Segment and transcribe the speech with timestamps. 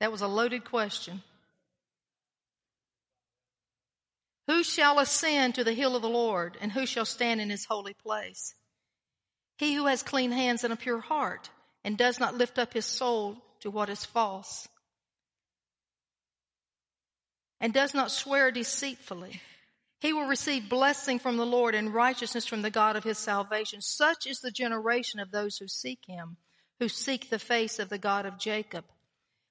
[0.00, 1.22] That was a loaded question.
[4.46, 7.66] Who shall ascend to the hill of the Lord, and who shall stand in his
[7.66, 8.54] holy place?
[9.58, 11.50] He who has clean hands and a pure heart,
[11.84, 14.68] and does not lift up his soul to what is false,
[17.60, 19.42] and does not swear deceitfully.
[20.00, 23.80] He will receive blessing from the Lord and righteousness from the God of his salvation.
[23.80, 26.36] Such is the generation of those who seek him,
[26.78, 28.84] who seek the face of the God of Jacob.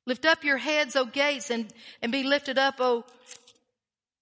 [0.08, 1.72] Lift up your heads, O gates, and,
[2.02, 3.04] and be lifted up, O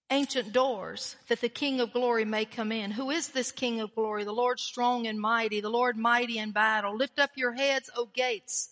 [0.10, 2.90] ancient doors that the King of glory may come in.
[2.90, 4.24] Who is this King of glory?
[4.24, 6.96] The Lord strong and mighty, the Lord mighty in battle.
[6.96, 8.72] Lift up your heads, O gates,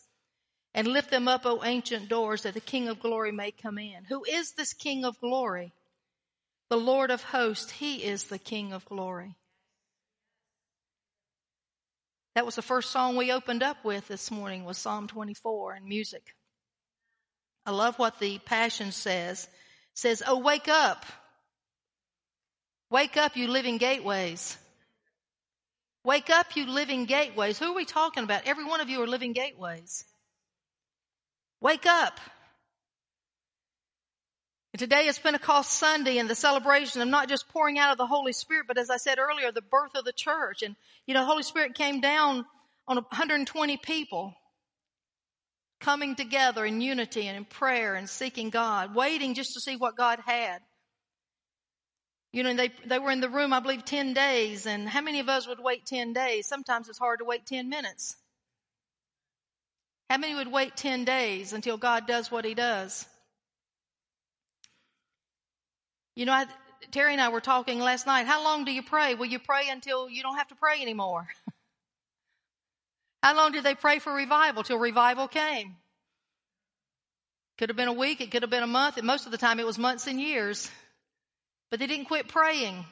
[0.74, 4.06] and lift them up, O ancient doors, that the King of glory may come in.
[4.06, 5.72] Who is this King of glory?
[6.72, 9.36] The Lord of hosts, He is the King of glory.
[12.34, 15.86] That was the first song we opened up with this morning was Psalm 24 and
[15.86, 16.34] music.
[17.66, 19.44] I love what the Passion says.
[19.44, 19.50] It
[19.94, 21.06] says, Oh, wake up.
[22.90, 24.58] Wake up, you living gateways.
[26.04, 27.58] Wake up, you living gateways.
[27.58, 28.46] Who are we talking about?
[28.46, 30.06] Every one of you are living gateways.
[31.62, 32.20] Wake up.
[34.78, 38.34] Today is Pentecost Sunday and the celebration of not just pouring out of the Holy
[38.34, 40.64] Spirit, but as I said earlier, the birth of the church.
[40.64, 40.76] And,
[41.06, 42.46] you know, Holy Spirit came down
[42.88, 44.36] on 120 people
[45.84, 49.98] coming together in unity and in prayer and seeking God, waiting just to see what
[49.98, 50.60] God had.
[52.32, 54.66] You know, they, they were in the room, I believe, 10 days.
[54.66, 56.48] And how many of us would wait 10 days?
[56.48, 58.16] Sometimes it's hard to wait 10 minutes.
[60.10, 63.06] How many would wait 10 days until God does what he does?
[66.16, 66.46] You know, I,
[66.92, 68.26] Terry and I were talking last night.
[68.26, 69.16] How long do you pray?
[69.16, 71.28] Will you pray until you don't have to pray anymore?
[73.24, 74.64] How long did they pray for revival?
[74.64, 75.78] Till revival came.
[77.58, 79.38] Could have been a week, it could have been a month, and most of the
[79.38, 80.70] time it was months and years.
[81.72, 82.84] But they didn't quit praying.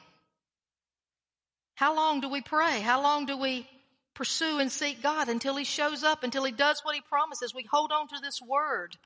[1.74, 2.80] How long do we pray?
[2.80, 3.68] How long do we
[4.14, 7.54] pursue and seek God until He shows up, until He does what He promises?
[7.54, 8.96] We hold on to this word.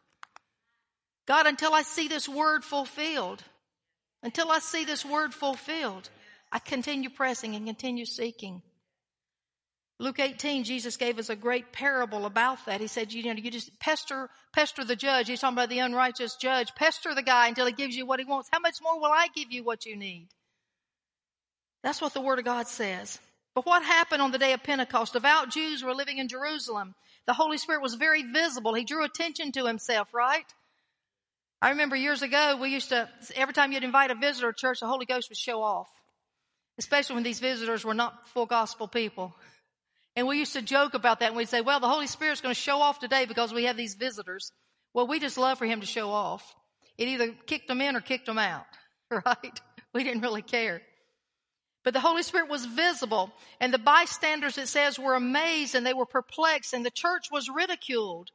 [1.26, 3.42] God, until I see this word fulfilled,
[4.22, 6.09] until I see this word fulfilled,
[6.53, 8.62] I continue pressing and continue seeking.
[9.99, 12.83] Luke 18, Jesus gave us a great parable about that.
[12.83, 15.29] He said, you know, you just pester, pester the judge.
[15.29, 16.75] He's talking about the unrighteous judge.
[16.75, 18.51] Pester the guy until he gives you what he wants.
[18.53, 20.29] How much more will I give you what you need?
[21.83, 23.19] That's what the Word of God says.
[23.55, 25.15] But what happened on the day of Pentecost?
[25.15, 26.95] Devout Jews were living in Jerusalem.
[27.27, 28.75] The Holy Spirit was very visible.
[28.75, 30.45] He drew attention to himself, right?
[31.63, 34.81] I remember years ago, we used to, every time you'd invite a visitor to church,
[34.81, 35.89] the Holy Ghost would show off.
[36.78, 39.34] Especially when these visitors were not full gospel people.
[40.16, 42.54] And we used to joke about that and we'd say, well, the Holy Spirit's going
[42.54, 44.50] to show off today because we have these visitors.
[44.94, 46.54] Well, we just love for him to show off.
[46.97, 48.65] It either kicked them in or kicked them out,
[49.10, 49.60] right?
[49.93, 50.81] We didn't really care.
[51.84, 55.94] But the Holy Spirit was visible and the bystanders, it says, were amazed and they
[55.94, 58.31] were perplexed and the church was ridiculed.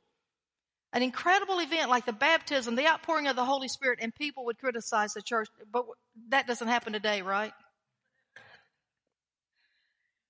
[0.93, 4.59] An incredible event like the baptism, the outpouring of the Holy Spirit, and people would
[4.59, 5.85] criticize the church, but
[6.29, 7.53] that doesn't happen today, right?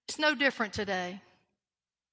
[0.08, 1.22] It's no different today.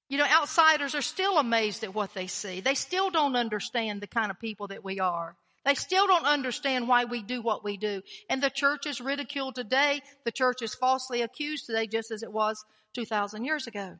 [0.09, 2.61] You know, outsiders are still amazed at what they see.
[2.61, 5.35] They still don't understand the kind of people that we are.
[5.65, 8.01] They still don't understand why we do what we do.
[8.27, 10.01] And the church is ridiculed today.
[10.25, 12.65] The church is falsely accused today, just as it was
[12.95, 13.97] 2,000 years ago.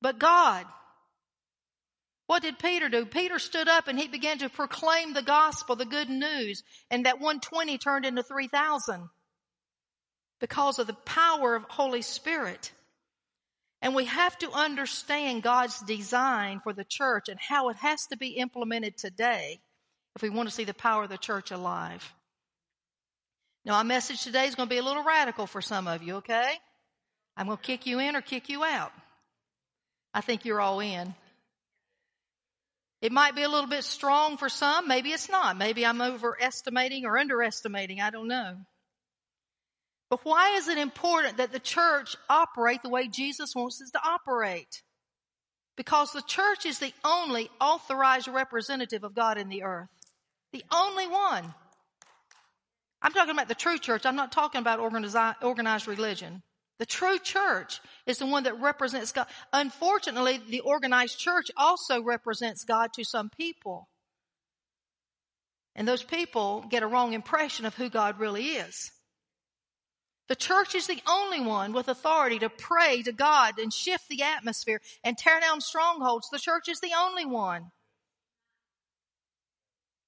[0.00, 0.64] But God,
[2.26, 3.04] what did Peter do?
[3.04, 7.20] Peter stood up and he began to proclaim the gospel, the good news, and that
[7.20, 9.08] 120 turned into 3,000
[10.40, 12.72] because of the power of Holy Spirit.
[13.82, 18.16] And we have to understand God's design for the church and how it has to
[18.16, 19.60] be implemented today
[20.14, 22.14] if we want to see the power of the church alive.
[23.64, 26.16] Now, my message today is going to be a little radical for some of you,
[26.16, 26.52] okay?
[27.36, 28.92] I'm going to kick you in or kick you out.
[30.14, 31.14] I think you're all in.
[33.02, 34.88] It might be a little bit strong for some.
[34.88, 35.58] Maybe it's not.
[35.58, 38.00] Maybe I'm overestimating or underestimating.
[38.00, 38.56] I don't know.
[40.08, 44.00] But why is it important that the church operate the way Jesus wants us to
[44.04, 44.82] operate?
[45.76, 49.88] Because the church is the only authorized representative of God in the earth.
[50.52, 51.54] The only one.
[53.02, 54.06] I'm talking about the true church.
[54.06, 56.42] I'm not talking about organized religion.
[56.78, 59.26] The true church is the one that represents God.
[59.52, 63.88] Unfortunately, the organized church also represents God to some people.
[65.74, 68.92] And those people get a wrong impression of who God really is.
[70.28, 74.22] The church is the only one with authority to pray to God and shift the
[74.22, 76.28] atmosphere and tear down strongholds.
[76.30, 77.70] The church is the only one.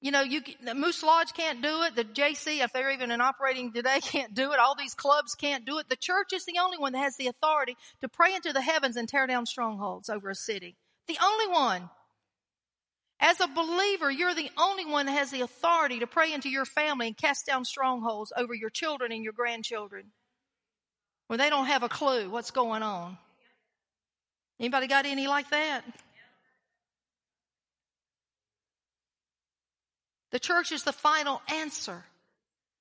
[0.01, 1.97] You know, you, the Moose Lodge can't do it.
[1.97, 4.59] The JC, if they're even in operating today, can't do it.
[4.59, 5.89] All these clubs can't do it.
[5.89, 8.97] The church is the only one that has the authority to pray into the heavens
[8.97, 10.77] and tear down strongholds over a city.
[11.09, 11.91] The only one.
[13.21, 16.65] As a believer, you're the only one that has the authority to pray into your
[16.65, 20.13] family and cast down strongholds over your children and your grandchildren
[21.27, 23.19] when they don't have a clue what's going on.
[24.61, 25.85] Anybody got any like that?
[30.31, 32.05] The church is the final answer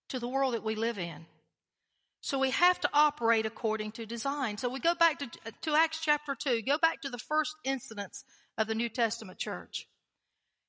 [0.09, 1.25] to the world that we live in.
[2.21, 4.57] So we have to operate according to design.
[4.57, 5.29] So we go back to,
[5.61, 8.25] to Acts chapter 2, go back to the first incidents
[8.57, 9.87] of the New Testament church.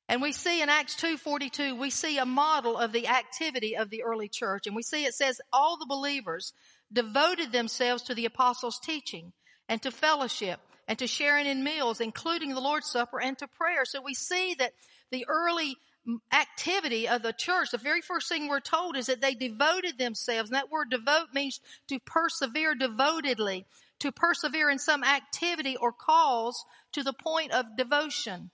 [0.08, 4.02] And we see in Acts 2:42 we see a model of the activity of the
[4.02, 6.55] early church and we see it says all the believers
[6.90, 9.34] devoted themselves to the apostles' teaching
[9.69, 13.84] and to fellowship and to sharing in meals including the Lord's Supper and to prayer.
[13.84, 14.72] So we see that
[15.10, 15.76] the early
[16.06, 19.99] mm, activity of the church, the very first thing we're told is that they devoted
[19.99, 20.49] themselves.
[20.49, 23.66] And that word devote means to persevere devotedly,
[23.99, 28.50] to persevere in some activity or cause to the point of devotion.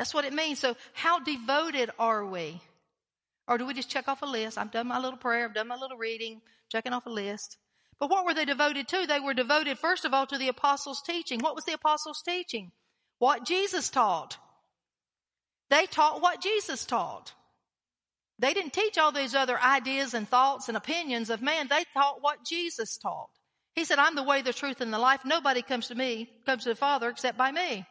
[0.00, 0.58] That's what it means.
[0.58, 2.58] So how devoted are we?
[3.46, 4.56] Or do we just check off a list?
[4.56, 5.44] I've done my little prayer.
[5.44, 6.40] I've done my little reading,
[6.72, 7.58] checking off a list.
[7.98, 9.06] But what were they devoted to?
[9.06, 11.40] They were devoted, first of all, to the apostles' teaching.
[11.40, 12.72] What was the apostles' teaching?
[13.18, 14.38] What Jesus taught.
[15.68, 17.34] They taught what Jesus taught.
[18.38, 21.68] They didn't teach all these other ideas and thoughts and opinions of man.
[21.68, 23.28] They taught what Jesus taught.
[23.74, 25.26] He said, I'm the way, the truth, and the life.
[25.26, 27.84] Nobody comes to me, comes to the Father except by me.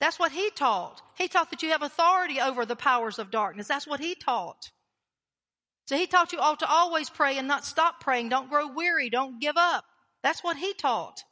[0.00, 1.02] That's what he taught.
[1.16, 3.66] He taught that you have authority over the powers of darkness.
[3.66, 4.70] That's what he taught.
[5.86, 8.28] So he taught you all to always pray and not stop praying.
[8.28, 9.10] Don't grow weary.
[9.10, 9.84] Don't give up.
[10.22, 11.22] That's what he taught.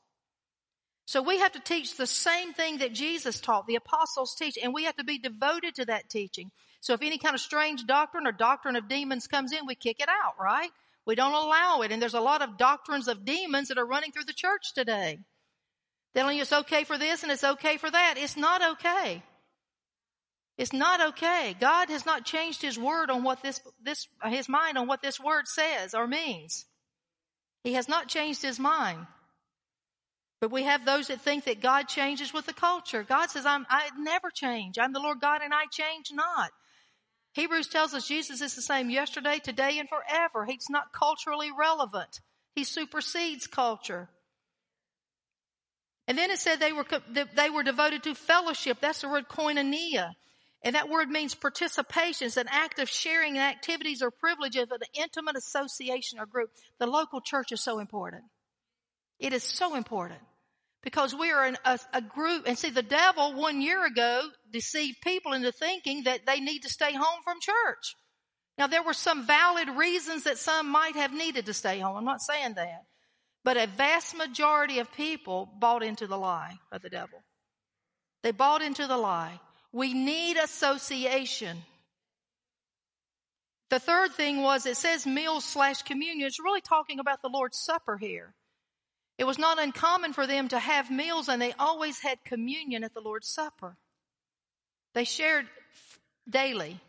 [1.06, 4.74] So we have to teach the same thing that Jesus taught, the apostles teach, and
[4.74, 6.50] we have to be devoted to that teaching.
[6.80, 10.00] So if any kind of strange doctrine or doctrine of demons comes in, we kick
[10.00, 10.70] it out, right?
[11.06, 11.92] We don't allow it.
[11.92, 15.20] And there's a lot of doctrines of demons that are running through the church today.
[16.14, 18.14] Telling you it's okay for this and it's okay for that.
[18.16, 19.22] It's not okay.
[20.58, 21.54] It's not okay.
[21.60, 25.20] God has not changed his word on what this, this, his mind on what this
[25.20, 26.64] word says or means.
[27.62, 29.06] He has not changed his mind.
[30.40, 33.02] But we have those that think that God changes with the culture.
[33.02, 34.78] God says, I'm, I never change.
[34.78, 36.50] I'm the Lord God and I change not.
[37.32, 40.46] Hebrews tells us Jesus is the same yesterday, today, and forever.
[40.46, 42.20] He's not culturally relevant.
[42.54, 44.08] He supersedes culture.
[46.08, 46.86] And then it said they were,
[47.34, 48.78] they were devoted to fellowship.
[48.80, 50.12] That's the word koinonia.
[50.62, 52.26] And that word means participation.
[52.26, 56.50] It's an act of sharing in activities or privileges of an intimate association or group.
[56.78, 58.24] The local church is so important.
[59.18, 60.20] It is so important
[60.82, 62.46] because we are in a, a, group.
[62.46, 64.22] And see, the devil one year ago
[64.52, 67.94] deceived people into thinking that they need to stay home from church.
[68.58, 71.96] Now, there were some valid reasons that some might have needed to stay home.
[71.96, 72.84] I'm not saying that.
[73.46, 77.22] But a vast majority of people bought into the lie of the devil.
[78.24, 79.38] They bought into the lie.
[79.70, 81.58] We need association.
[83.70, 86.26] The third thing was it says meals slash communion.
[86.26, 88.34] It's really talking about the Lord's Supper here.
[89.16, 92.94] It was not uncommon for them to have meals and they always had communion at
[92.94, 93.76] the Lord's Supper.
[94.92, 95.46] They shared
[96.28, 96.80] daily.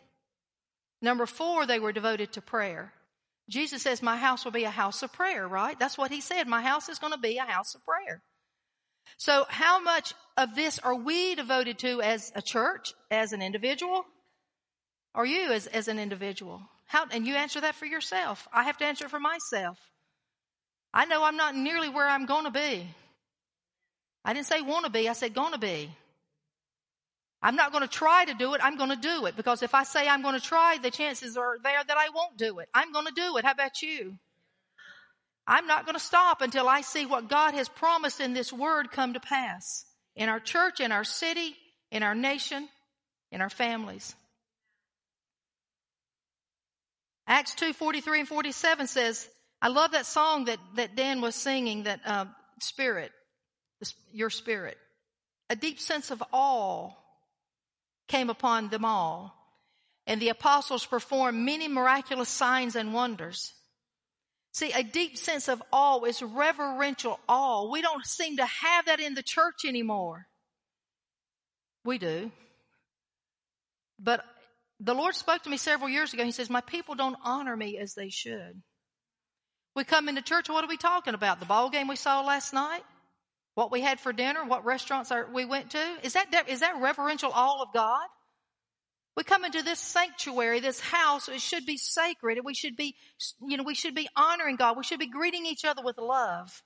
[1.04, 2.94] Number four, they were devoted to prayer.
[3.50, 5.78] Jesus says, My house will be a house of prayer, right?
[5.80, 6.48] That's what he said.
[6.48, 8.22] My house is going to be a house of prayer.
[9.18, 14.06] So, how much of this are we devoted to as a church, as an individual?
[15.16, 16.62] Are you as, as an individual?
[16.86, 18.48] How, and you answer that for yourself.
[18.54, 19.78] I have to answer for myself.
[20.94, 22.88] I know I'm not nearly where I'm going to be.
[24.24, 25.90] I didn't say want to be, I said going to be.
[27.42, 29.76] I'm not going to try to do it, I'm going to do it because if
[29.76, 32.70] I say I'm going to try, the chances are there that I won't do it.
[32.74, 33.46] I'm going to do it.
[33.46, 34.18] How about you?
[35.46, 38.92] I'm not going to stop until I see what God has promised in this word
[38.92, 41.56] come to pass in our church, in our city,
[41.92, 42.68] in our nation,
[43.32, 44.16] in our families.
[47.28, 49.30] Acts 2 43 and 47 says,
[49.62, 52.26] I love that song that, that Dan was singing, that uh,
[52.60, 53.12] spirit,
[54.12, 54.78] your spirit.
[55.50, 56.92] A deep sense of awe
[58.08, 59.34] came upon them all.
[60.06, 63.54] And the apostles performed many miraculous signs and wonders.
[64.54, 67.70] See, a deep sense of awe is reverential awe.
[67.70, 70.28] We don't seem to have that in the church anymore.
[71.84, 72.32] We do.
[74.00, 74.24] But
[74.80, 76.24] the Lord spoke to me several years ago.
[76.24, 78.62] He says, My people don't honor me as they should.
[79.76, 81.40] We come into church, what are we talking about?
[81.40, 82.84] The ball game we saw last night?
[83.58, 84.46] What we had for dinner?
[84.46, 85.84] What restaurants are, we went to?
[86.04, 88.06] Is that, is that reverential awe of God?
[89.16, 92.38] We come into this sanctuary, this house, it should be sacred.
[92.46, 92.94] We should be,
[93.42, 94.78] you know, we should be honoring God.
[94.78, 96.62] We should be greeting each other with love.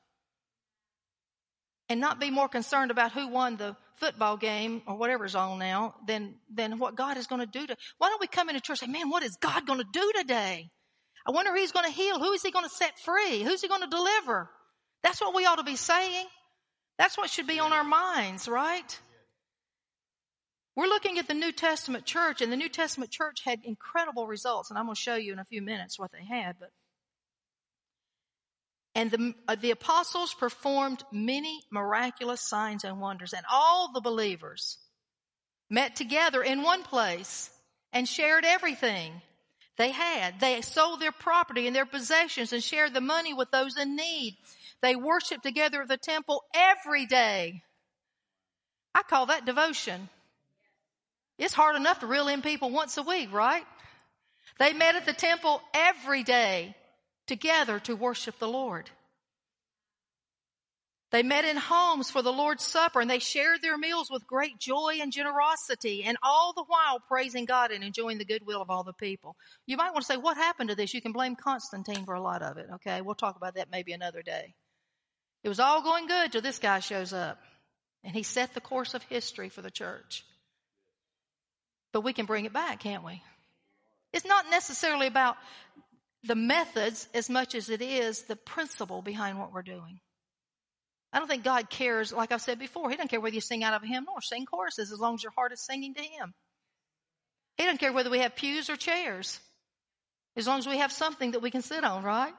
[1.88, 5.96] And not be more concerned about who won the football game or whatever's on now
[6.06, 8.82] than, than what God is going to do to, why don't we come into church
[8.82, 10.70] and say, man, what is God going to do today?
[11.26, 12.20] I wonder who he's going to heal.
[12.20, 13.44] Who is he going to set free?
[13.44, 14.50] Who's he going to deliver?
[15.04, 16.26] That's what we ought to be saying.
[17.02, 19.00] That's what should be on our minds, right?
[20.76, 24.70] We're looking at the New Testament church, and the New Testament church had incredible results,
[24.70, 26.58] and I'm going to show you in a few minutes what they had.
[26.60, 26.70] But
[28.94, 34.78] and the, uh, the apostles performed many miraculous signs and wonders, and all the believers
[35.72, 37.50] met together in one place
[37.92, 39.24] and shared everything
[39.76, 40.40] they had.
[40.40, 44.38] They sold their property and their possessions and shared the money with those in need.
[44.82, 47.62] They worshiped together at the temple every day.
[48.96, 50.10] I call that devotion.
[51.38, 53.64] It's hard enough to reel in people once a week, right?
[54.60, 56.76] They met at the temple every day
[57.28, 58.90] together to worship the Lord.
[61.12, 64.60] They met in homes for the Lord's Supper and they shared their meals with great
[64.60, 68.84] joy and generosity and all the while praising God and enjoying the goodwill of all
[68.84, 69.36] the people.
[69.66, 70.94] You might want to say, what happened to this?
[70.94, 72.68] You can blame Constantine for a lot of it.
[72.76, 73.02] Okay.
[73.02, 74.54] We'll talk about that maybe another day.
[75.44, 77.40] It was all going good till this guy shows up
[78.04, 80.26] and he set the course of history for the church.
[81.94, 83.22] But we can bring it back, can't we?
[84.14, 85.38] It's not necessarily about
[86.24, 90.00] the methods as much as it is the principle behind what we're doing.
[91.14, 93.64] I don't think God cares, like I've said before, He doesn't care whether you sing
[93.64, 96.02] out of a hymn or sing choruses as long as your heart is singing to
[96.02, 96.34] Him.
[97.58, 99.40] He doesn't care whether we have pews or chairs,
[100.38, 102.34] as long as we have something that we can sit on, right?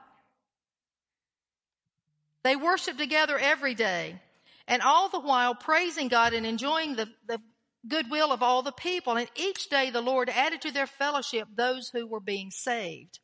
[2.43, 4.19] They worship together every day,
[4.67, 7.39] and all the while praising God and enjoying the, the
[7.87, 9.17] goodwill of all the people.
[9.17, 13.19] And each day the Lord added to their fellowship those who were being saved.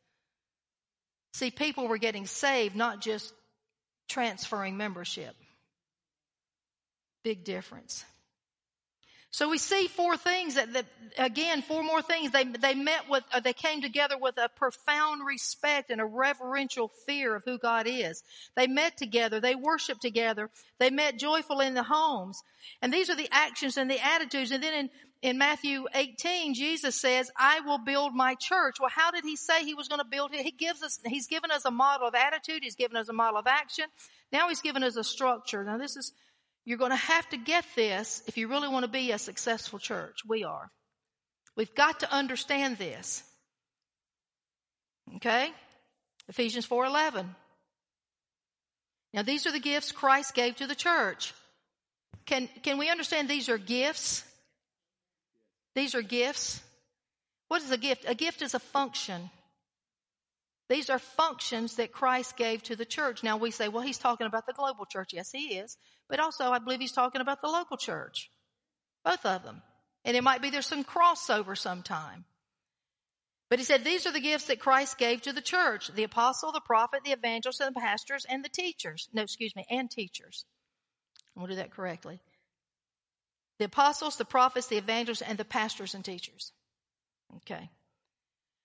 [1.32, 3.32] See, people were getting saved, not just
[4.08, 5.34] transferring membership.
[7.22, 8.04] Big difference.
[9.32, 12.32] So we see four things that, again, four more things.
[12.32, 16.90] They, they met with, uh, they came together with a profound respect and a reverential
[17.06, 18.24] fear of who God is.
[18.56, 19.38] They met together.
[19.38, 20.50] They worshiped together.
[20.80, 22.42] They met joyful in the homes.
[22.82, 24.50] And these are the actions and the attitudes.
[24.50, 24.90] And then in,
[25.22, 28.78] in Matthew 18, Jesus says, I will build my church.
[28.80, 30.40] Well, how did he say he was going to build it?
[30.40, 32.64] He gives us, he's given us a model of attitude.
[32.64, 33.84] He's given us a model of action.
[34.32, 35.62] Now he's given us a structure.
[35.62, 36.12] Now this is,
[36.64, 39.78] you're going to have to get this if you really want to be a successful
[39.78, 40.18] church.
[40.28, 40.70] We are.
[41.56, 43.22] We've got to understand this.
[45.16, 45.50] Okay?
[46.28, 47.26] Ephesians 4:11.
[49.12, 51.34] Now these are the gifts Christ gave to the church.
[52.26, 54.24] Can can we understand these are gifts?
[55.74, 56.62] These are gifts.
[57.48, 58.04] What is a gift?
[58.06, 59.30] A gift is a function.
[60.68, 63.24] These are functions that Christ gave to the church.
[63.24, 65.10] Now we say, well, he's talking about the global church.
[65.12, 65.76] Yes, he is.
[66.10, 68.30] But also, I believe he's talking about the local church.
[69.04, 69.62] Both of them.
[70.04, 72.24] And it might be there's some crossover sometime.
[73.48, 75.88] But he said, these are the gifts that Christ gave to the church.
[75.94, 79.08] The apostle, the prophet, the evangelist, and the pastors, and the teachers.
[79.12, 80.44] No, excuse me, and teachers.
[81.34, 82.20] I'm going to do that correctly.
[83.58, 86.52] The apostles, the prophets, the evangelists, and the pastors and teachers.
[87.36, 87.70] Okay.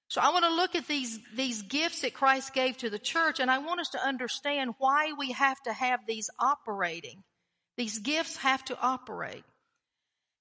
[0.08, 3.40] So I want to look at these, these gifts that Christ gave to the church
[3.40, 7.24] and I want us to understand why we have to have these operating.
[7.78, 9.44] These gifts have to operate.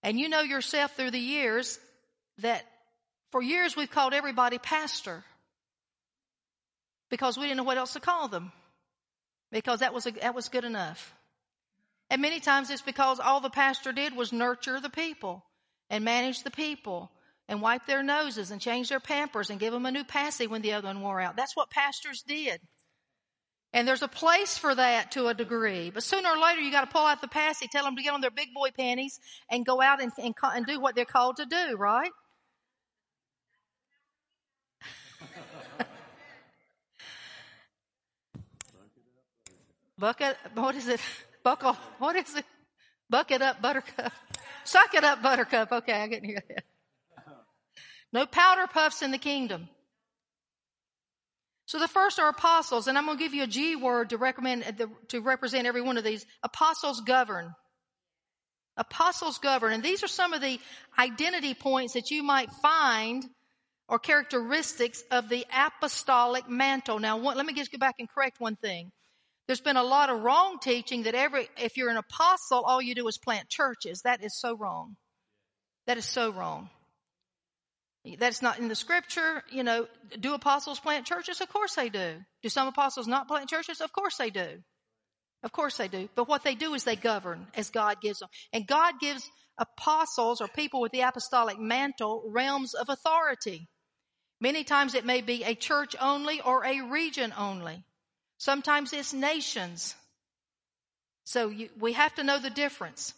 [0.02, 1.78] And you know yourself through the years
[2.38, 2.64] that
[3.32, 5.24] for years we've called everybody pastor
[7.10, 8.52] because we didn't know what else to call them
[9.50, 11.14] because that was, a, that was good enough.
[12.10, 15.44] And many times it's because all the pastor did was nurture the people
[15.90, 17.10] and manage the people
[17.48, 20.62] and wipe their noses and change their pampers and give them a new passy when
[20.62, 21.36] the other one wore out.
[21.36, 22.60] That's what pastors did.
[23.74, 25.90] And there's a place for that to a degree.
[25.90, 28.14] But sooner or later, you got to pull out the passy, tell them to get
[28.14, 29.18] on their big boy panties
[29.50, 32.12] and go out and, and, and do what they're called to do, right?
[39.98, 41.00] Bucket, what is it?
[41.42, 42.44] Buckle, what is it?
[43.10, 44.12] Bucket up, buttercup.
[44.62, 45.72] Suck it up, buttercup.
[45.72, 46.38] Okay, I get you.
[48.12, 49.68] No powder puffs in the kingdom.
[51.66, 54.18] So the first are apostles, and I'm going to give you a G word to
[54.18, 56.26] recommend uh, to represent every one of these.
[56.42, 57.54] Apostles govern.
[58.76, 60.58] Apostles govern, and these are some of the
[60.98, 63.24] identity points that you might find
[63.88, 66.98] or characteristics of the apostolic mantle.
[66.98, 68.90] Now, let me just go back and correct one thing.
[69.46, 72.94] There's been a lot of wrong teaching that every, if you're an apostle, all you
[72.94, 74.00] do is plant churches.
[74.02, 74.96] That is so wrong.
[75.86, 76.70] That is so wrong.
[78.18, 79.42] That's not in the scripture.
[79.50, 79.86] You know,
[80.20, 81.40] do apostles plant churches?
[81.40, 82.16] Of course they do.
[82.42, 83.80] Do some apostles not plant churches?
[83.80, 84.62] Of course they do.
[85.42, 86.08] Of course they do.
[86.14, 88.28] But what they do is they govern as God gives them.
[88.52, 93.68] And God gives apostles or people with the apostolic mantle realms of authority.
[94.40, 97.84] Many times it may be a church only or a region only.
[98.36, 99.94] Sometimes it's nations.
[101.24, 103.14] So you, we have to know the difference.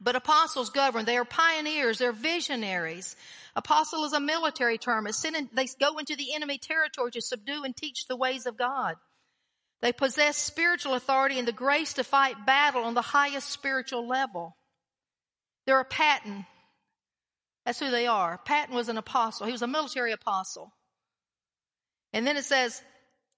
[0.00, 1.04] But apostles govern.
[1.04, 1.98] They are pioneers.
[1.98, 3.16] They're visionaries.
[3.56, 5.06] Apostle is a military term.
[5.06, 8.96] In, they go into the enemy territory to subdue and teach the ways of God.
[9.80, 14.56] They possess spiritual authority and the grace to fight battle on the highest spiritual level.
[15.66, 16.46] They're a Patton.
[17.64, 18.38] That's who they are.
[18.44, 19.46] Patton was an apostle.
[19.46, 20.72] He was a military apostle.
[22.12, 22.82] And then it says,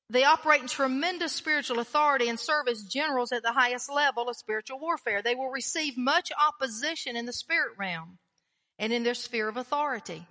[0.09, 4.37] they operate in tremendous spiritual authority and serve as generals at the highest level of
[4.37, 5.21] spiritual warfare.
[5.21, 8.19] They will receive much opposition in the spirit realm
[8.79, 10.25] and in their sphere of authority.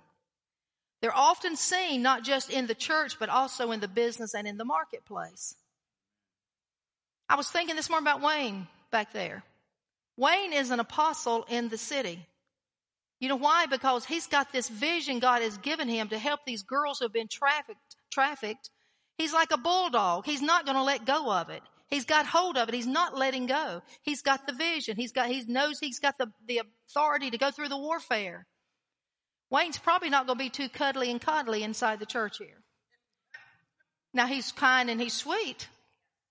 [1.02, 4.56] They're often seen not just in the church, but also in the business and in
[4.56, 5.54] the marketplace.
[7.28, 9.42] I was thinking this morning about Wayne back there.
[10.16, 12.24] Wayne is an apostle in the city.
[13.20, 13.66] You know why?
[13.66, 17.12] Because he's got this vision God has given him to help these girls who have
[17.12, 18.70] been trafficked, trafficked
[19.18, 20.26] He's like a bulldog.
[20.26, 21.62] He's not going to let go of it.
[21.88, 22.74] He's got hold of it.
[22.74, 23.82] He's not letting go.
[24.02, 24.96] He's got the vision.
[24.96, 28.46] He's got, he knows he's got the, the authority to go through the warfare.
[29.50, 32.62] Wayne's probably not going to be too cuddly and coddly inside the church here.
[34.12, 35.68] Now he's kind and he's sweet.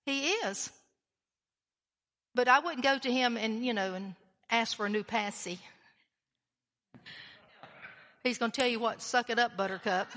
[0.04, 0.70] He is.
[2.34, 4.14] But I wouldn't go to him and, you know, and
[4.50, 5.58] ask for a new passy.
[8.22, 10.08] He's going to tell you what, suck it up, buttercup.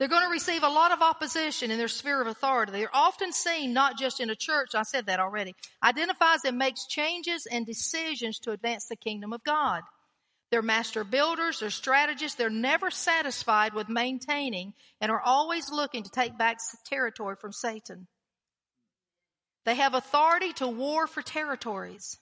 [0.00, 2.72] They're going to receive a lot of opposition in their sphere of authority.
[2.72, 5.54] They're often seen not just in a church, I said that already,
[5.84, 9.82] identifies and makes changes and decisions to advance the kingdom of God.
[10.50, 14.72] They're master builders, they're strategists, they're never satisfied with maintaining
[15.02, 18.08] and are always looking to take back territory from Satan.
[19.66, 22.16] They have authority to war for territories.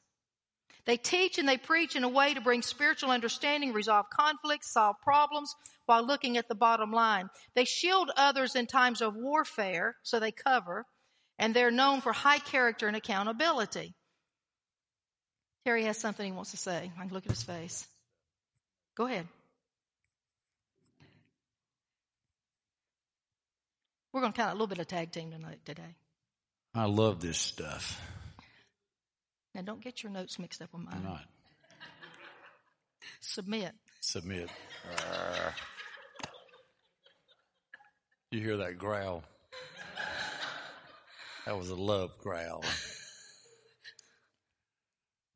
[0.84, 4.96] They teach and they preach in a way to bring spiritual understanding, resolve conflicts, solve
[5.00, 5.54] problems,
[5.88, 7.30] while looking at the bottom line.
[7.54, 10.84] They shield others in times of warfare, so they cover,
[11.38, 13.94] and they're known for high character and accountability.
[15.64, 16.92] Terry has something he wants to say.
[16.98, 17.86] I can look at his face.
[18.96, 19.26] Go ahead.
[24.12, 25.94] We're going to count a little bit of tag team tonight today.
[26.74, 28.00] I love this stuff.
[29.54, 30.96] Now, don't get your notes mixed up with mine.
[30.96, 31.24] I'm not.
[33.20, 33.72] Submit.
[34.00, 34.50] Submit.
[34.90, 35.50] Uh,
[38.30, 39.22] You hear that growl?
[41.46, 42.62] That was a love growl.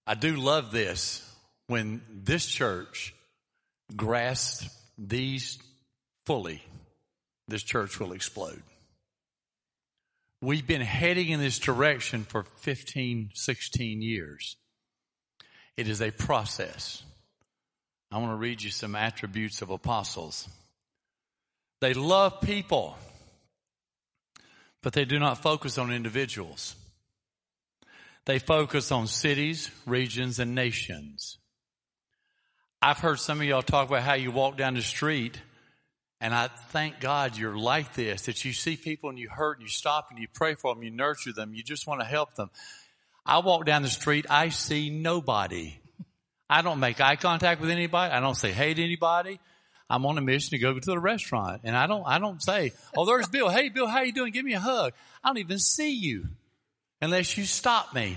[0.07, 1.27] I do love this
[1.69, 3.15] when this church
[3.97, 5.59] grasps these
[6.27, 6.63] fully,
[7.49, 8.63] this church will explode.
[10.43, 14.57] We've been heading in this direction for 15, 16 years.
[15.79, 17.03] It is a process.
[18.11, 20.47] I want to read you some attributes of apostles.
[21.83, 22.97] They love people,
[24.83, 26.77] but they do not focus on individuals.
[28.25, 31.39] They focus on cities, regions, and nations.
[32.81, 35.41] I've heard some of y'all talk about how you walk down the street
[36.21, 39.67] and I thank God you're like this, that you see people and you hurt and
[39.67, 42.37] you stop and you pray for them, you nurture them, you just want to help
[42.37, 42.49] them.
[43.27, 45.75] I walk down the street, I see nobody.
[46.49, 48.15] I don't make eye contact with anybody.
[48.15, 49.41] I don't say hey to anybody.
[49.93, 52.73] I'm on a mission to go to the restaurant and I don't, I don't say,
[52.97, 53.51] oh, there's Bill.
[53.51, 54.33] Hey, Bill, how you doing?
[54.33, 54.95] Give me a hug.
[55.23, 56.29] I don't even see you
[57.03, 58.17] unless you stop me.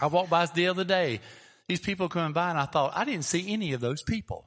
[0.00, 1.18] I walked by the other day.
[1.66, 4.44] These people coming by and I thought, I didn't see any of those people.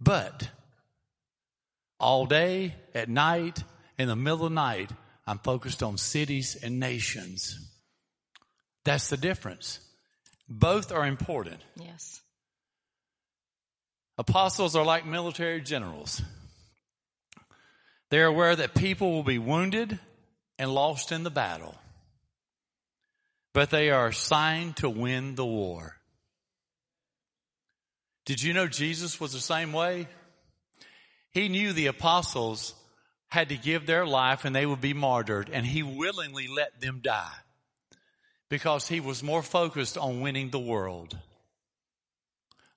[0.00, 0.50] But
[2.00, 3.62] all day, at night,
[3.96, 4.90] in the middle of the night,
[5.24, 7.60] I'm focused on cities and nations.
[8.84, 9.78] That's the difference.
[10.48, 11.60] Both are important.
[11.76, 12.20] Yes.
[14.16, 16.22] Apostles are like military generals.
[18.10, 19.98] They're aware that people will be wounded
[20.58, 21.74] and lost in the battle,
[23.52, 25.96] but they are assigned to win the war.
[28.24, 30.06] Did you know Jesus was the same way?
[31.32, 32.74] He knew the apostles
[33.28, 37.00] had to give their life and they would be martyred, and he willingly let them
[37.02, 37.34] die
[38.48, 41.18] because he was more focused on winning the world.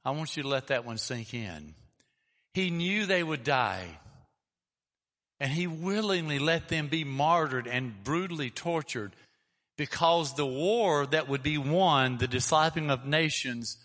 [0.07, 1.73] I want you to let that one sink in.
[2.53, 3.99] He knew they would die.
[5.41, 9.17] And he willingly let them be martyred and brutally tortured
[9.77, 13.75] because the war that would be won, the discipling of nations,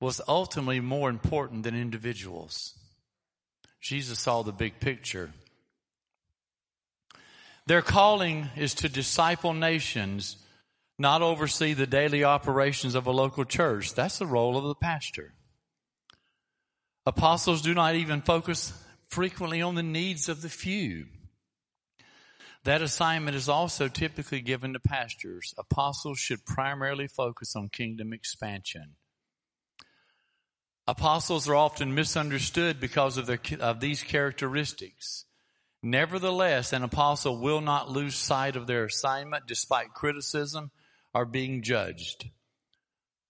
[0.00, 2.72] was ultimately more important than individuals.
[3.78, 5.32] Jesus saw the big picture.
[7.66, 10.38] Their calling is to disciple nations,
[10.98, 13.94] not oversee the daily operations of a local church.
[13.94, 15.34] That's the role of the pastor.
[17.04, 18.72] Apostles do not even focus
[19.08, 21.06] frequently on the needs of the few.
[22.64, 25.54] That assignment is also typically given to pastors.
[25.56, 28.96] Apostles should primarily focus on kingdom expansion.
[30.88, 35.26] Apostles are often misunderstood because of, their, of these characteristics.
[35.82, 40.70] Nevertheless, an apostle will not lose sight of their assignment despite criticism
[41.16, 42.28] or being judged.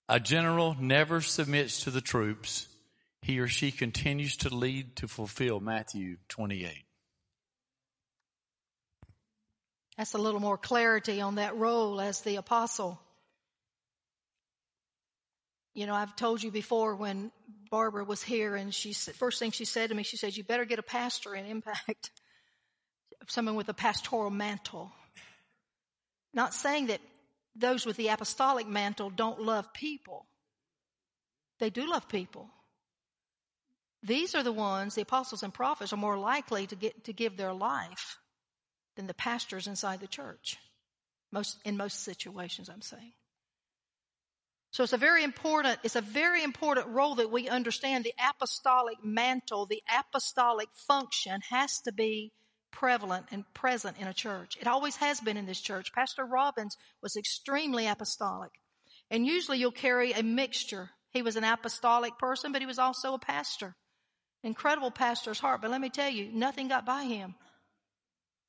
[0.08, 2.66] A general never submits to the troops.
[3.22, 6.84] He or she continues to lead to fulfill Matthew 28.
[9.96, 13.00] That's a little more clarity on that role as the apostle.
[15.74, 17.30] You know, I've told you before when
[17.70, 20.64] Barbara was here and she first thing she said to me, she said, you better
[20.64, 22.10] get a pastor in impact.
[23.28, 24.92] Someone with a pastoral mantle.
[26.34, 27.00] Not saying that
[27.58, 30.26] those with the apostolic mantle don't love people.
[31.58, 32.50] They do love people.
[34.02, 37.36] These are the ones, the apostles and prophets, are more likely to get to give
[37.36, 38.18] their life
[38.96, 40.58] than the pastors inside the church.
[41.32, 43.12] Most, in most situations, I'm saying.
[44.70, 49.02] So it's a very important, it's a very important role that we understand the apostolic
[49.02, 52.32] mantle, the apostolic function has to be
[52.76, 54.58] prevalent and present in a church.
[54.60, 55.92] It always has been in this church.
[55.94, 58.50] Pastor Robbins was extremely apostolic.
[59.10, 60.90] And usually you'll carry a mixture.
[61.10, 63.74] He was an apostolic person, but he was also a pastor.
[64.44, 65.62] Incredible pastor's heart.
[65.62, 67.34] But let me tell you, nothing got by him.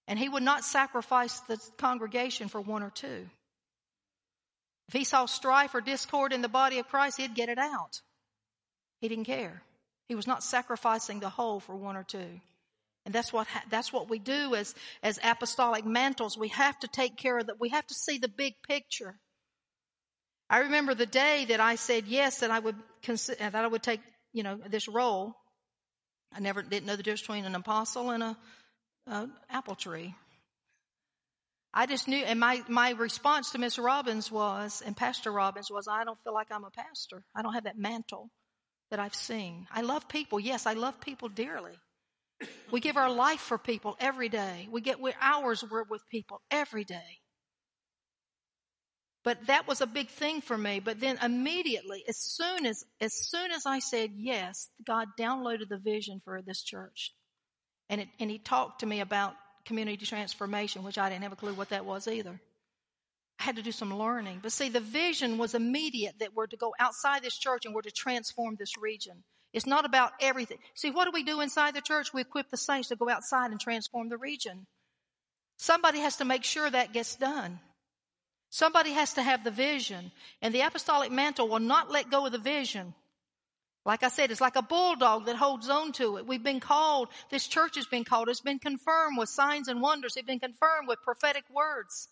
[0.09, 3.29] And he would not sacrifice the congregation for one or two.
[4.89, 8.01] If he saw strife or discord in the body of Christ, he'd get it out.
[8.99, 9.61] He didn't care.
[10.09, 12.41] He was not sacrificing the whole for one or two.
[13.07, 16.37] And that's what, that's what we do as, as apostolic mantles.
[16.37, 17.55] We have to take care of that.
[17.57, 19.17] We have to see the big picture.
[20.49, 23.81] I remember the day that I said yes, that I would consider, that I would
[23.81, 24.01] take,
[24.33, 25.37] you know, this role.
[26.35, 28.37] I never didn't know the difference between an apostle and a,
[29.09, 30.13] uh, apple tree.
[31.73, 35.87] I just knew, and my, my response to Miss Robbins was, and Pastor Robbins was,
[35.87, 37.23] I don't feel like I'm a pastor.
[37.33, 38.31] I don't have that mantle
[38.91, 39.65] that I've seen.
[39.71, 40.41] I love people.
[40.41, 41.79] Yes, I love people dearly.
[42.71, 44.67] We give our life for people every day.
[44.71, 47.19] We get hours with people every day.
[49.23, 50.79] But that was a big thing for me.
[50.79, 55.77] But then immediately, as soon as, as soon as I said yes, God downloaded the
[55.77, 57.13] vision for this church.
[57.89, 59.33] And, it, and he talked to me about
[59.65, 62.39] community transformation, which I didn't have a clue what that was either.
[63.39, 64.39] I had to do some learning.
[64.41, 67.81] But see, the vision was immediate that we're to go outside this church and we're
[67.81, 69.23] to transform this region.
[69.57, 70.59] It's not about everything.
[70.75, 72.13] See, what do we do inside the church?
[72.13, 74.67] We equip the saints to go outside and transform the region.
[75.57, 77.59] Somebody has to make sure that gets done.
[78.51, 80.11] Somebody has to have the vision.
[80.43, 82.93] And the apostolic mantle will not let go of the vision.
[83.83, 86.27] Like I said, it's like a bulldog that holds on to it.
[86.27, 90.13] We've been called, this church has been called, it's been confirmed with signs and wonders.
[90.17, 92.09] It's been confirmed with prophetic words.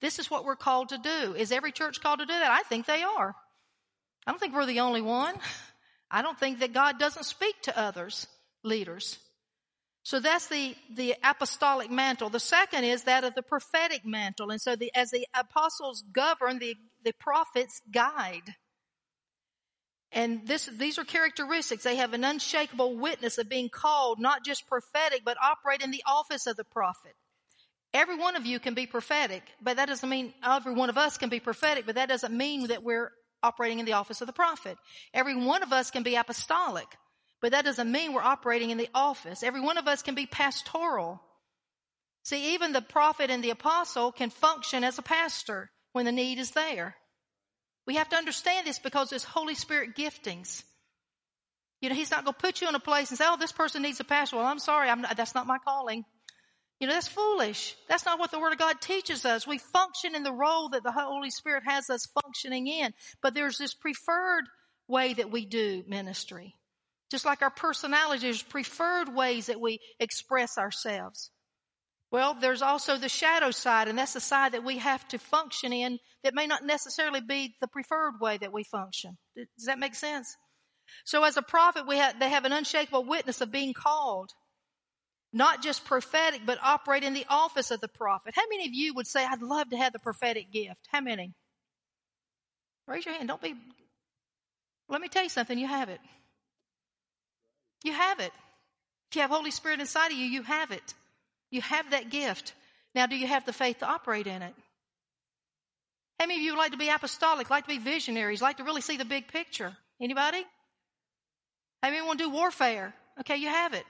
[0.00, 1.34] This is what we're called to do.
[1.36, 2.50] Is every church called to do that?
[2.50, 3.34] I think they are.
[4.26, 5.34] I don't think we're the only one.
[6.10, 8.26] I don't think that God doesn't speak to others,
[8.62, 9.18] leaders.
[10.04, 12.30] So that's the, the apostolic mantle.
[12.30, 14.50] The second is that of the prophetic mantle.
[14.50, 18.54] And so the, as the apostles govern, the, the prophets guide.
[20.12, 21.82] And this, these are characteristics.
[21.82, 26.04] They have an unshakable witness of being called, not just prophetic, but operate in the
[26.06, 27.14] office of the prophet.
[27.92, 31.18] Every one of you can be prophetic, but that doesn't mean every one of us
[31.18, 33.10] can be prophetic, but that doesn't mean that we're
[33.46, 34.76] operating in the office of the prophet.
[35.14, 36.86] Every one of us can be apostolic,
[37.40, 39.42] but that doesn't mean we're operating in the office.
[39.42, 41.20] Every one of us can be pastoral.
[42.24, 46.38] See, even the prophet and the apostle can function as a pastor when the need
[46.38, 46.96] is there.
[47.86, 50.64] We have to understand this because it's Holy Spirit giftings.
[51.80, 53.52] You know, He's not going to put you in a place and say, oh, this
[53.52, 54.36] person needs a pastor.
[54.36, 56.04] Well, I'm sorry, I'm not, that's not my calling.
[56.80, 57.74] You know, that's foolish.
[57.88, 59.46] That's not what the Word of God teaches us.
[59.46, 62.92] We function in the role that the Holy Spirit has us functioning in.
[63.22, 64.44] But there's this preferred
[64.86, 66.54] way that we do ministry.
[67.10, 71.30] Just like our personality, there's preferred ways that we express ourselves.
[72.10, 75.72] Well, there's also the shadow side, and that's the side that we have to function
[75.72, 79.16] in that may not necessarily be the preferred way that we function.
[79.34, 80.36] Does that make sense?
[81.04, 84.30] So as a prophet, we have, they have an unshakable witness of being called.
[85.36, 88.32] Not just prophetic, but operate in the office of the prophet.
[88.34, 90.80] How many of you would say, I'd love to have the prophetic gift?
[90.90, 91.34] How many?
[92.88, 93.28] Raise your hand.
[93.28, 93.54] Don't be,
[94.88, 96.00] Let me tell you something, you have it.
[97.84, 98.32] You have it.
[99.10, 100.94] If you have Holy Spirit inside of you, you have it.
[101.50, 102.54] You have that gift.
[102.94, 104.54] Now, do you have the faith to operate in it?
[106.18, 108.80] How many of you like to be apostolic, like to be visionaries, like to really
[108.80, 109.76] see the big picture?
[110.00, 110.46] Anybody?
[111.82, 112.94] How many want to do warfare?
[113.20, 113.84] Okay, you have it.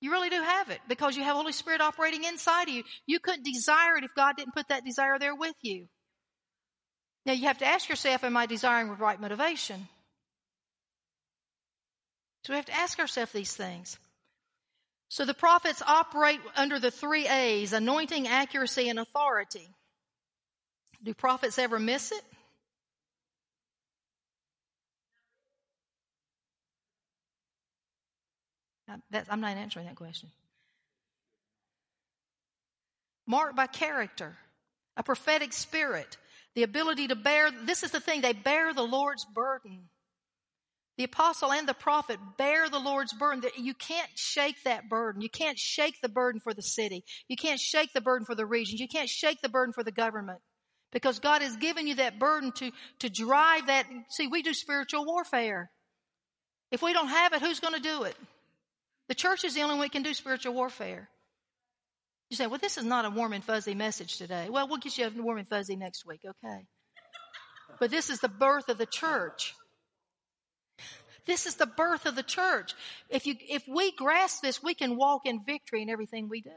[0.00, 2.84] You really do have it because you have Holy Spirit operating inside of you.
[3.06, 5.86] You couldn't desire it if God didn't put that desire there with you.
[7.26, 9.88] Now you have to ask yourself, am I desiring with right motivation?
[12.44, 13.98] So we have to ask ourselves these things.
[15.08, 19.68] So the prophets operate under the three A's, anointing, accuracy, and authority.
[21.02, 22.22] Do prophets ever miss it?
[29.30, 30.30] I'm not answering that question.
[33.26, 34.36] Marked by character,
[34.96, 36.16] a prophetic spirit,
[36.54, 39.88] the ability to bear, this is the thing, they bear the Lord's burden.
[40.96, 43.48] The apostle and the prophet bear the Lord's burden.
[43.56, 45.22] You can't shake that burden.
[45.22, 47.04] You can't shake the burden for the city.
[47.28, 48.80] You can't shake the burden for the regions.
[48.80, 50.40] You can't shake the burden for the government.
[50.90, 53.86] Because God has given you that burden to, to drive that.
[54.10, 55.70] See, we do spiritual warfare.
[56.72, 58.16] If we don't have it, who's going to do it?
[59.08, 61.08] The church is the only one that can do spiritual warfare.
[62.30, 64.48] You say, well, this is not a warm and fuzzy message today.
[64.50, 66.66] Well, we'll get you a warm and fuzzy next week, okay?
[67.80, 69.54] But this is the birth of the church.
[71.26, 72.74] This is the birth of the church.
[73.08, 76.50] If you, if we grasp this, we can walk in victory in everything we do.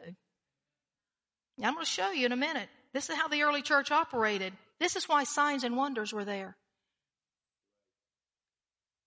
[1.58, 2.70] Now, I'm going to show you in a minute.
[2.94, 4.54] This is how the early church operated.
[4.80, 6.58] This is why signs and wonders were there.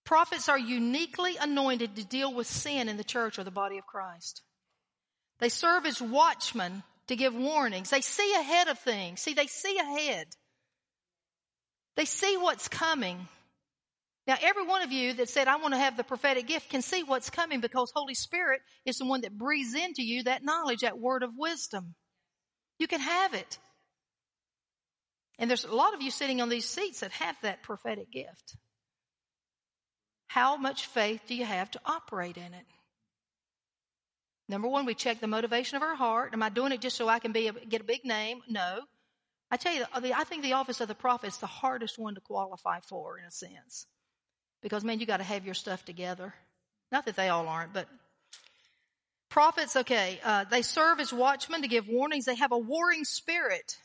[0.05, 3.87] Prophets are uniquely anointed to deal with sin in the church or the body of
[3.87, 4.43] Christ.
[5.41, 7.91] They serve as watchmen to give warnings.
[7.91, 9.21] They see ahead of things.
[9.21, 10.27] See, they see ahead.
[11.97, 13.29] They see what's coming.
[14.27, 16.83] Now, every one of you that said, I want to have the prophetic gift can
[16.83, 20.81] see what's coming because Holy Spirit is the one that breathes into you that knowledge,
[20.81, 21.95] that word of wisdom.
[22.79, 23.59] You can have it.
[25.39, 28.57] And there's a lot of you sitting on these seats that have that prophetic gift.
[30.35, 32.67] How much faith do you have to operate in it?
[34.49, 36.31] Number one, we check the motivation of our heart.
[36.33, 38.41] Am I doing it just so I can be a, get a big name?
[38.49, 38.81] No.
[39.53, 42.21] I tell you, I think the office of the prophet is the hardest one to
[42.21, 43.87] qualify for in a sense.
[44.61, 46.35] Because, man, you got to have your stuff together.
[46.91, 47.87] Not that they all aren't, but
[49.29, 52.25] prophets, okay, uh, they serve as watchmen to give warnings.
[52.25, 53.77] They have a warring spirit.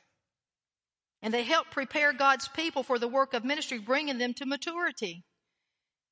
[1.22, 5.26] And they help prepare God's people for the work of ministry, bringing them to maturity.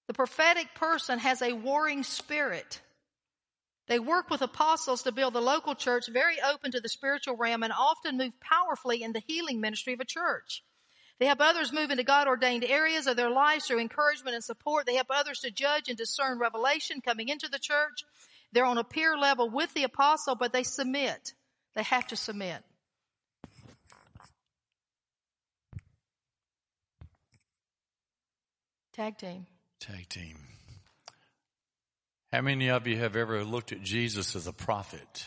[0.08, 2.82] The prophetic person has a warring spirit.
[3.88, 7.64] They work with apostles to build the local church very open to the spiritual realm
[7.64, 10.64] and often move powerfully in the healing ministry of a church.
[11.20, 14.86] They help others move into God ordained areas of their lives through encouragement and support.
[14.86, 18.04] They help others to judge and discern revelation coming into the church.
[18.52, 21.34] They're on a peer level with the apostle, but they submit.
[21.76, 22.64] They have to submit.
[28.94, 29.48] Tag team.
[29.80, 30.38] Tag team.
[32.32, 35.26] How many of you have ever looked at Jesus as a prophet?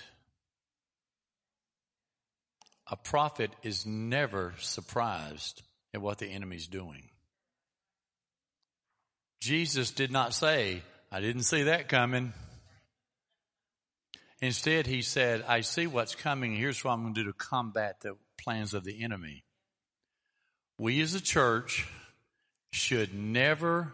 [2.91, 5.63] A prophet is never surprised
[5.95, 7.09] at what the enemy's doing.
[9.41, 12.33] Jesus did not say, I didn't see that coming.
[14.43, 16.55] Instead, he said, I see what's coming.
[16.55, 19.45] Here's what I'm going to do to combat the plans of the enemy.
[20.79, 21.87] We as a church
[22.73, 23.93] should never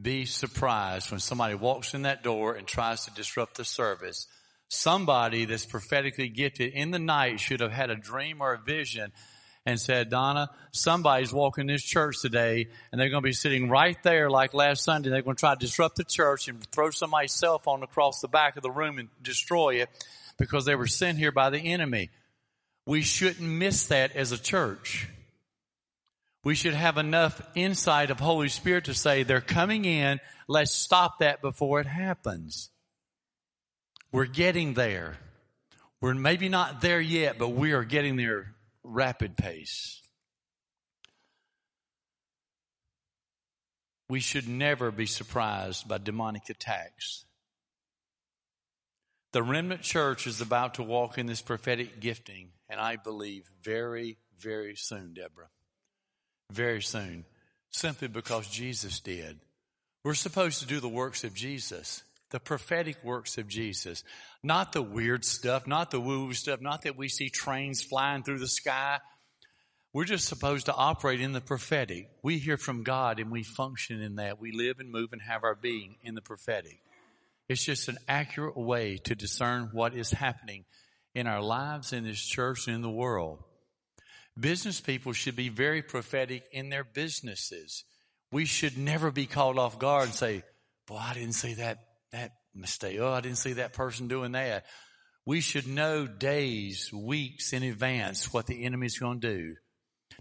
[0.00, 4.26] be surprised when somebody walks in that door and tries to disrupt the service.
[4.68, 9.12] Somebody that's prophetically gifted in the night should have had a dream or a vision
[9.66, 13.96] and said, Donna, somebody's walking this church today and they're going to be sitting right
[14.02, 15.10] there like last Sunday.
[15.10, 18.28] They're going to try to disrupt the church and throw somebody's cell phone across the
[18.28, 19.88] back of the room and destroy it
[20.38, 22.10] because they were sent here by the enemy.
[22.86, 25.08] We shouldn't miss that as a church
[26.44, 30.20] we should have enough insight of Holy Spirit to say, they're coming in.
[30.46, 32.70] Let's stop that before it happens.
[34.12, 35.16] We're getting there.
[36.02, 38.54] We're maybe not there yet, but we are getting there
[38.84, 40.02] rapid pace.
[44.10, 47.24] We should never be surprised by demonic attacks.
[49.32, 54.18] The remnant church is about to walk in this prophetic gifting, and I believe very,
[54.38, 55.48] very soon, Deborah
[56.50, 57.24] very soon
[57.70, 59.40] simply because Jesus did.
[60.04, 64.04] We're supposed to do the works of Jesus, the prophetic works of Jesus,
[64.42, 68.38] not the weird stuff, not the woo stuff, not that we see trains flying through
[68.38, 68.98] the sky.
[69.92, 72.10] We're just supposed to operate in the prophetic.
[72.22, 74.40] We hear from God and we function in that.
[74.40, 76.80] We live and move and have our being in the prophetic.
[77.48, 80.64] It's just an accurate way to discern what is happening
[81.14, 83.42] in our lives, in this church, and in the world.
[84.38, 87.84] Business people should be very prophetic in their businesses.
[88.32, 90.42] We should never be called off guard and say,
[90.86, 91.78] boy, I didn't see that,
[92.12, 92.98] that mistake.
[93.00, 94.64] Oh, I didn't see that person doing that.
[95.26, 99.54] We should know days, weeks in advance what the enemy's going to do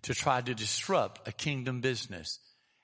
[0.04, 2.40] to try to disrupt a kingdom business.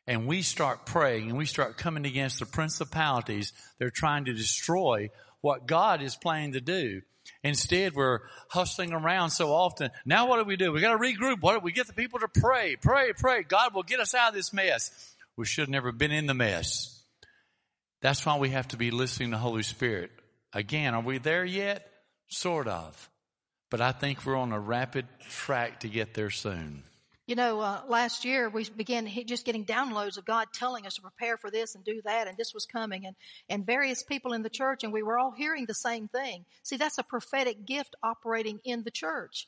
[0.07, 4.33] And we start praying and we start coming against the principalities that are trying to
[4.33, 5.09] destroy
[5.41, 7.01] what God is planning to do.
[7.43, 9.91] Instead, we're hustling around so often.
[10.05, 10.71] Now what do we do?
[10.71, 11.41] We got to regroup.
[11.41, 13.43] What do we get the people to pray, pray, pray.
[13.43, 15.15] God will get us out of this mess.
[15.37, 17.01] We should have never been in the mess.
[18.01, 20.11] That's why we have to be listening to Holy Spirit.
[20.53, 21.89] Again, are we there yet?
[22.27, 23.09] Sort of.
[23.69, 26.83] But I think we're on a rapid track to get there soon.
[27.29, 31.01] You know, uh, last year we began just getting downloads of God telling us to
[31.03, 33.15] prepare for this and do that, and this was coming, and
[33.47, 36.45] and various people in the church, and we were all hearing the same thing.
[36.63, 39.47] See, that's a prophetic gift operating in the church.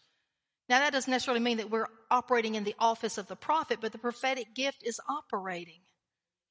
[0.70, 3.92] Now, that doesn't necessarily mean that we're operating in the office of the prophet, but
[3.92, 5.82] the prophetic gift is operating.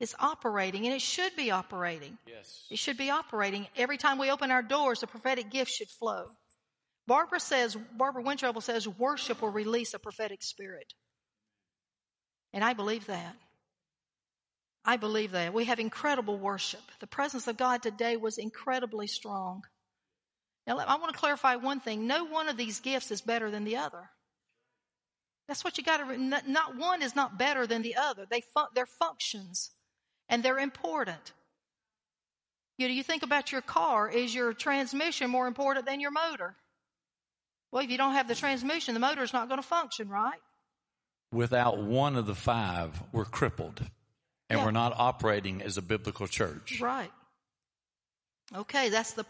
[0.00, 2.18] It's operating, and it should be operating.
[2.26, 2.66] Yes.
[2.72, 3.68] It should be operating.
[3.76, 6.32] Every time we open our doors, the prophetic gift should flow.
[7.06, 10.92] Barbara says, Barbara Wentroble says, worship will release a prophetic spirit.
[12.52, 13.36] And I believe that.
[14.84, 15.52] I believe that.
[15.52, 16.80] We have incredible worship.
[17.00, 19.64] The presence of God today was incredibly strong.
[20.66, 22.06] Now, I want to clarify one thing.
[22.06, 24.10] No one of these gifts is better than the other.
[25.48, 28.24] That's what you got to, not one is not better than the other.
[28.30, 29.72] They fun, they're functions
[30.28, 31.32] and they're important.
[32.78, 34.08] You know, you think about your car.
[34.08, 36.54] Is your transmission more important than your motor?
[37.72, 40.40] Well, if you don't have the transmission, the motor is not going to function, right?
[41.32, 41.82] Without uh-huh.
[41.82, 43.80] one of the five, we're crippled
[44.48, 44.64] and yeah.
[44.64, 46.80] we're not operating as a biblical church.
[46.80, 47.10] Right.
[48.54, 49.24] Okay, that's the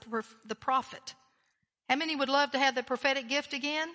[0.47, 1.15] the prophet.
[1.89, 3.89] How many would love to have the prophetic gift again?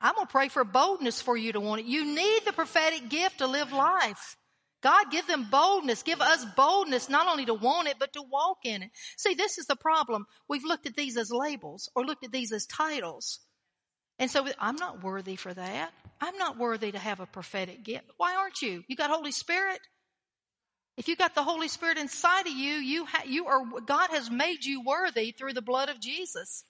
[0.00, 1.86] I'm going to pray for boldness for you to want it.
[1.86, 4.36] You need the prophetic gift to live life.
[4.82, 6.02] God, give them boldness.
[6.02, 8.90] Give us boldness not only to want it, but to walk in it.
[9.16, 10.26] See, this is the problem.
[10.46, 13.40] We've looked at these as labels or looked at these as titles.
[14.18, 15.92] And so I'm not worthy for that.
[16.20, 18.04] I'm not worthy to have a prophetic gift.
[18.16, 18.84] Why aren't you?
[18.86, 19.80] You got Holy Spirit?
[20.96, 24.30] If you got the Holy Spirit inside of you, you ha- you are God has
[24.30, 26.64] made you worthy through the blood of Jesus.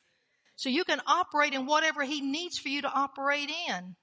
[0.57, 3.96] So you can operate in whatever he needs for you to operate in.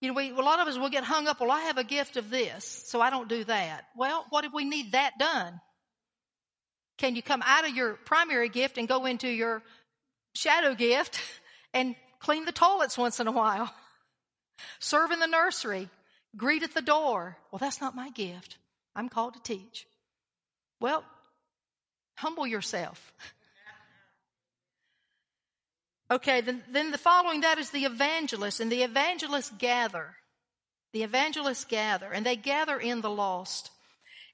[0.00, 1.82] You know, we, a lot of us will get hung up, well, I have a
[1.82, 3.86] gift of this, so I don't do that.
[3.96, 5.60] Well, what if we need that done?
[6.98, 9.62] Can you come out of your primary gift and go into your
[10.34, 11.20] shadow gift
[11.74, 13.72] and clean the toilets once in a while,
[14.80, 15.88] serve in the nursery,
[16.36, 17.36] greet at the door.
[17.50, 18.56] Well, that's not my gift.
[18.94, 19.86] I'm called to teach.
[20.80, 21.04] Well,
[22.16, 23.12] humble yourself.
[26.10, 30.16] Okay, then, then the following that is the evangelist, and the evangelists gather.
[30.94, 33.70] The evangelists gather, and they gather in the lost.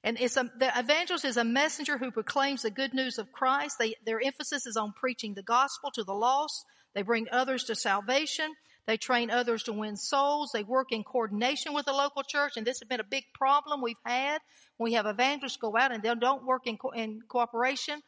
[0.01, 3.77] And it's a, the evangelist is a messenger who proclaims the good news of Christ.
[3.77, 6.63] They, their emphasis is on preaching the gospel to the lost.
[6.95, 8.55] They bring others to salvation.
[8.87, 10.51] They train others to win souls.
[10.53, 12.53] They work in coordination with the local church.
[12.55, 14.39] And this has been a big problem we've had
[14.77, 18.01] we have evangelists go out and they don't work in, co- in cooperation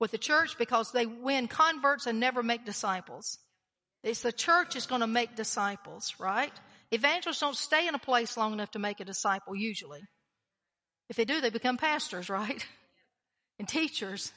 [0.00, 3.38] with the church because they win converts and never make disciples.
[4.02, 6.52] It's the church is going to make disciples, right?
[6.90, 10.00] Evangelists don't stay in a place long enough to make a disciple usually.
[11.08, 12.64] If they do, they become pastors, right?
[13.58, 14.32] and teachers.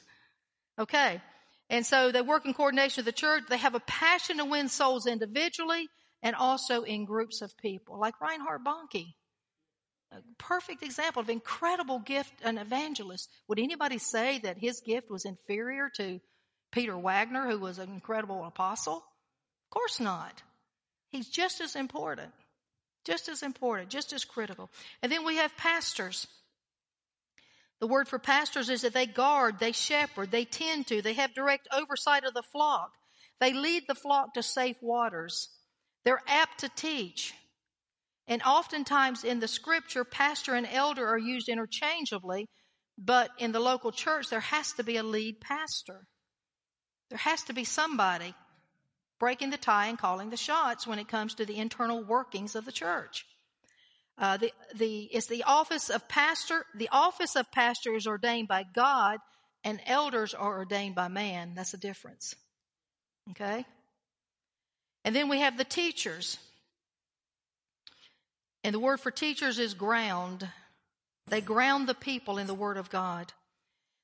[0.78, 1.20] Okay.
[1.70, 3.44] And so they work in coordination with the church.
[3.48, 5.88] They have a passion to win souls individually
[6.22, 9.14] and also in groups of people, like Reinhard Bonnke.
[10.10, 13.28] A perfect example of incredible gift, an evangelist.
[13.48, 16.20] Would anybody say that his gift was inferior to
[16.72, 18.96] Peter Wagner, who was an incredible apostle?
[18.96, 20.42] Of course not.
[21.10, 22.32] He's just as important,
[23.04, 24.70] just as important, just as critical.
[25.02, 26.26] And then we have pastors.
[27.80, 31.34] The word for pastors is that they guard, they shepherd, they tend to, they have
[31.34, 32.90] direct oversight of the flock.
[33.40, 35.48] They lead the flock to safe waters.
[36.04, 37.34] They're apt to teach.
[38.26, 42.46] And oftentimes in the scripture, pastor and elder are used interchangeably,
[42.98, 46.06] but in the local church, there has to be a lead pastor.
[47.10, 48.34] There has to be somebody
[49.18, 52.64] breaking the tie and calling the shots when it comes to the internal workings of
[52.64, 53.24] the church.
[54.18, 56.64] Uh, the, the, it's the office of pastor.
[56.74, 59.20] The office of pastor is ordained by God
[59.64, 61.52] and elders are ordained by man.
[61.54, 62.34] That's the difference.
[63.30, 63.64] Okay?
[65.04, 66.38] And then we have the teachers.
[68.64, 70.48] And the word for teachers is ground.
[71.28, 73.32] They ground the people in the Word of God.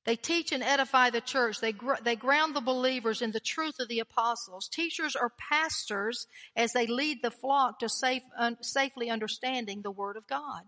[0.05, 1.61] They teach and edify the church.
[1.61, 4.69] They, gr- they ground the believers in the truth of the apostles.
[4.69, 6.27] Teachers are pastors
[6.57, 10.63] as they lead the flock to safe, un- safely understanding the Word of God.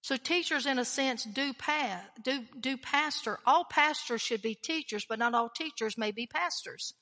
[0.00, 3.38] So teachers, in a sense, do, pa- do, do pastor.
[3.44, 6.94] All pastors should be teachers, but not all teachers may be pastors,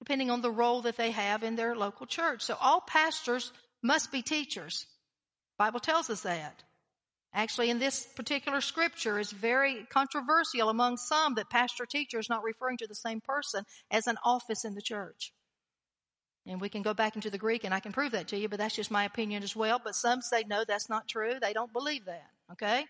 [0.00, 2.42] depending on the role that they have in their local church.
[2.42, 3.50] So all pastors
[3.82, 4.84] must be teachers.
[5.56, 6.62] Bible tells us that.
[7.38, 12.42] Actually, in this particular scripture, it's very controversial among some that pastor teacher is not
[12.42, 13.62] referring to the same person
[13.92, 15.32] as an office in the church.
[16.48, 18.48] And we can go back into the Greek and I can prove that to you,
[18.48, 19.80] but that's just my opinion as well.
[19.82, 21.34] But some say, no, that's not true.
[21.40, 22.26] They don't believe that.
[22.50, 22.86] Okay?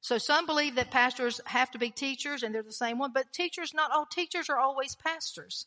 [0.00, 3.32] So some believe that pastors have to be teachers and they're the same one, but
[3.32, 5.66] teachers, not all teachers are always pastors.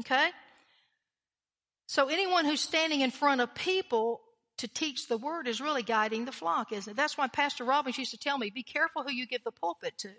[0.00, 0.30] Okay?
[1.86, 4.20] So anyone who's standing in front of people
[4.62, 6.96] to teach the word is really guiding the flock, isn't it?
[6.96, 9.98] That's why Pastor Robbins used to tell me, be careful who you give the pulpit
[9.98, 10.10] to.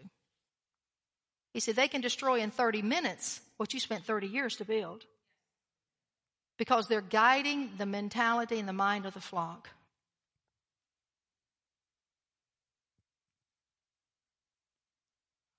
[1.53, 5.05] He said, they can destroy in 30 minutes what you spent 30 years to build.
[6.57, 9.69] Because they're guiding the mentality and the mind of the flock.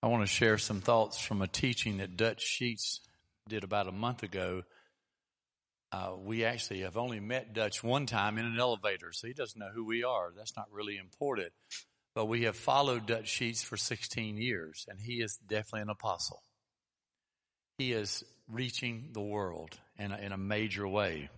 [0.03, 3.01] I want to share some thoughts from a teaching that Dutch Sheets
[3.49, 4.65] did about a month ago
[5.95, 9.61] uh, we actually have only met Dutch one time in an elevator, so he doesn't
[9.61, 10.33] know who we are.
[10.37, 11.53] That's not really important.
[12.17, 16.43] But we have followed Dutch Sheets for 16 years, and he is definitely an apostle.
[17.79, 21.29] He is reaching the world in a, in a major way.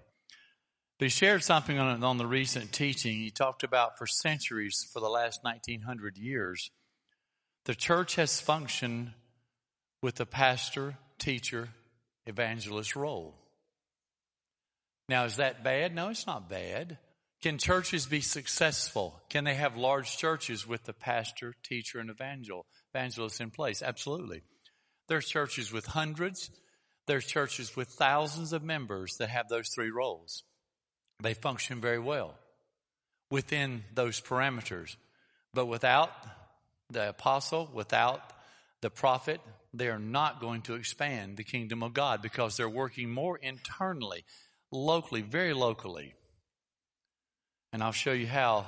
[0.98, 3.12] But he shared something on, on the recent teaching.
[3.12, 6.70] He talked about for centuries, for the last 1900 years,
[7.66, 9.12] the church has functioned
[10.02, 11.68] with the pastor, teacher,
[12.24, 13.34] evangelist role.
[15.08, 15.94] Now, is that bad?
[15.94, 16.98] No, it's not bad.
[17.42, 19.20] Can churches be successful?
[19.28, 23.82] Can they have large churches with the pastor, teacher, and evangel, evangelist in place?
[23.82, 24.42] Absolutely.
[25.08, 26.50] There's churches with hundreds.
[27.06, 30.42] There's churches with thousands of members that have those three roles.
[31.22, 32.34] They function very well
[33.30, 34.96] within those parameters.
[35.54, 36.10] But without
[36.90, 38.20] the apostle, without
[38.80, 39.40] the prophet,
[39.72, 44.24] they are not going to expand the kingdom of God because they're working more internally
[44.76, 46.14] locally, very locally.
[47.72, 48.66] And I'll show you how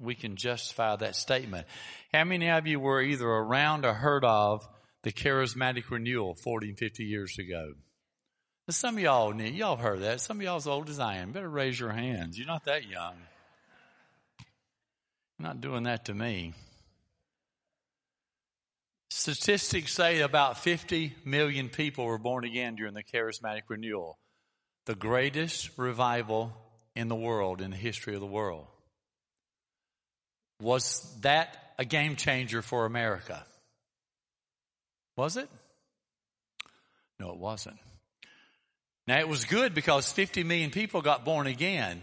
[0.00, 1.66] we can justify that statement.
[2.12, 4.66] How many of you were either around or heard of
[5.02, 7.72] the charismatic renewal 40 and 50 years ago?
[8.70, 10.20] Some of y'all y'all heard that.
[10.20, 11.32] Some of y'all as old as I am.
[11.32, 12.38] Better raise your hands.
[12.38, 13.16] You're not that young.
[15.38, 16.54] You're not doing that to me.
[19.10, 24.18] Statistics say about 50 million people were born again during the charismatic renewal
[24.86, 26.52] the greatest revival
[26.94, 28.66] in the world, in the history of the world.
[30.60, 33.44] Was that a game changer for America?
[35.16, 35.48] Was it?
[37.18, 37.78] No, it wasn't.
[39.06, 42.00] Now, it was good because 50 million people got born again.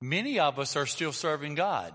[0.00, 1.92] Many of us are still serving God.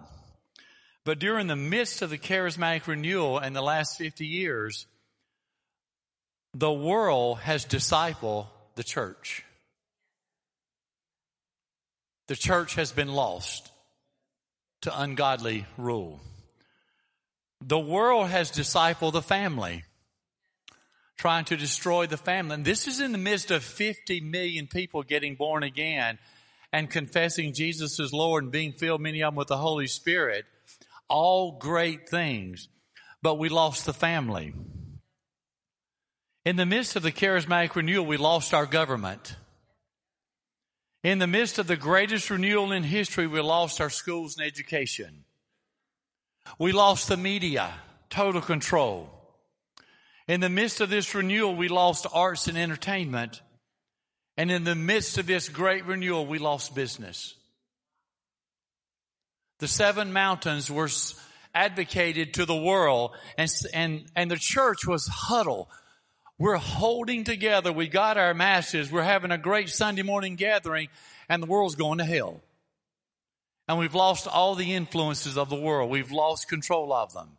[1.06, 4.86] But during the midst of the charismatic renewal in the last 50 years,
[6.54, 9.44] the world has discipled the church
[12.28, 13.70] the church has been lost
[14.82, 16.22] to ungodly rule.
[17.62, 19.84] The world has discipled the family,
[21.18, 22.56] trying to destroy the family.
[22.56, 26.20] And this is in the midst of 50 million people getting born again
[26.74, 30.46] and confessing Jesus as Lord and being filled, many of them, with the Holy Spirit.
[31.08, 32.68] All great things.
[33.22, 34.54] But we lost the family.
[36.46, 39.38] In the midst of the charismatic renewal, we lost our government.
[41.04, 45.26] In the midst of the greatest renewal in history, we lost our schools and education.
[46.58, 47.74] We lost the media,
[48.10, 49.10] total control.
[50.28, 53.42] In the midst of this renewal, we lost arts and entertainment.
[54.38, 57.36] And in the midst of this great renewal, we lost business.
[59.60, 60.90] The seven mountains were
[61.54, 65.68] advocated to the world and, and, and the church was huddled
[66.40, 67.72] we're holding together.
[67.72, 68.92] We got our masses.
[68.92, 70.90] We're having a great Sunday morning gathering
[71.30, 72.42] and the world's going to hell.
[73.68, 75.90] And we've lost all the influences of the world.
[75.90, 77.38] We've lost control of them.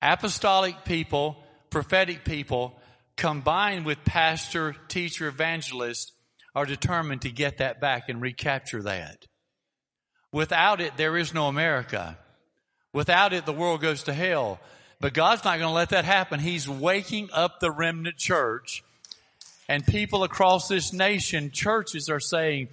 [0.00, 1.36] Apostolic people,
[1.70, 2.78] prophetic people,
[3.16, 6.12] combined with pastor, teacher, evangelist,
[6.54, 9.26] are determined to get that back and recapture that.
[10.32, 12.16] Without it, there is no America.
[12.92, 14.58] Without it, the world goes to hell.
[15.00, 16.40] But God's not going to let that happen.
[16.40, 18.82] He's waking up the remnant church
[19.68, 22.68] And people across this nation, churches are saying,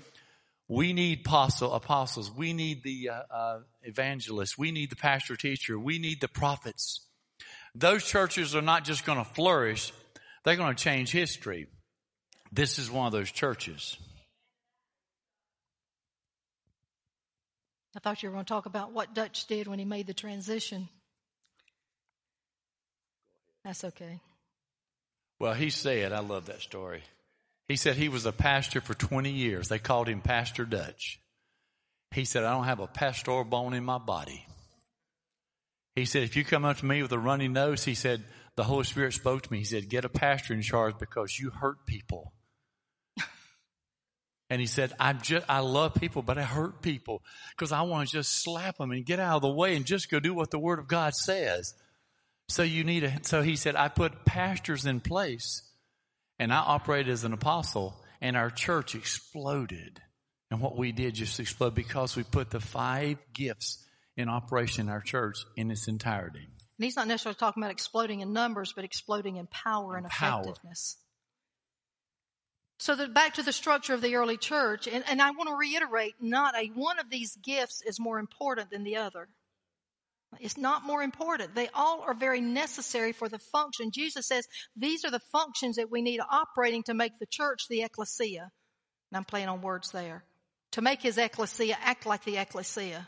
[0.68, 2.32] we need apostle, apostles.
[2.32, 4.58] We need the uh, uh, evangelists.
[4.58, 5.78] We need the pastor teacher.
[5.78, 7.02] We need the prophets.
[7.76, 9.92] Those churches are not just going to flourish.
[10.44, 11.68] They're going to change history.
[12.52, 13.98] This is one of those churches.
[17.96, 20.14] I thought you were going to talk about what Dutch did when he made the
[20.14, 20.90] transition.
[23.64, 24.20] That's okay.
[25.40, 27.04] Well, he said, I love that story.
[27.68, 29.68] He said he was a pastor for 20 years.
[29.68, 31.20] They called him Pastor Dutch.
[32.12, 34.46] He said, I don't have a pastoral bone in my body.
[35.96, 38.24] He said, if you come up to me with a runny nose, he said,
[38.56, 39.60] the Holy Spirit spoke to me.
[39.60, 42.34] He said, get a pastor in charge because you hurt people.
[44.50, 48.10] and he said, I'm just, I love people, but I hurt people because I want
[48.10, 50.52] to just slap them and get out of the way and just go do what
[50.52, 51.74] the word of God says.
[52.50, 55.64] So you need a, so he said, I put pastors in place
[56.40, 60.02] and I operated as an apostle and our church exploded.
[60.52, 63.84] And what we did just exploded because we put the five gifts
[64.16, 66.48] in operation in our church in its entirety.
[66.78, 70.42] And he's not necessarily talking about exploding in numbers, but exploding in power and Power.
[70.42, 70.98] effectiveness.
[72.80, 75.56] So that back to the structure of the early church, and, and I want to
[75.56, 79.30] reiterate, not a one of these gifts is more important than the other.
[80.40, 81.56] It's not more important.
[81.56, 83.92] They all are very necessary for the function.
[83.92, 87.84] Jesus says these are the functions that we need operating to make the church the
[87.84, 88.50] ecclesia.
[89.12, 90.24] And I'm playing on words there.
[90.72, 93.08] To make his ecclesia act like the ecclesia.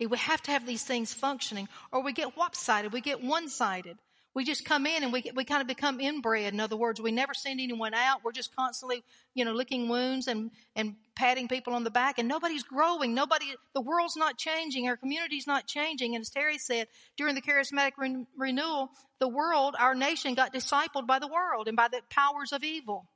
[0.00, 2.92] We have to have these things functioning or we get whop-sided.
[2.92, 3.96] We get one-sided.
[4.34, 6.52] We just come in and we we kind of become inbred.
[6.52, 8.24] In other words, we never send anyone out.
[8.24, 12.26] We're just constantly, you know, licking wounds and, and patting people on the back and
[12.26, 13.14] nobody's growing.
[13.14, 14.88] Nobody, the world's not changing.
[14.88, 16.16] Our community's not changing.
[16.16, 21.06] And as Terry said, during the charismatic re- renewal, the world, our nation got discipled
[21.06, 23.06] by the world and by the powers of evil.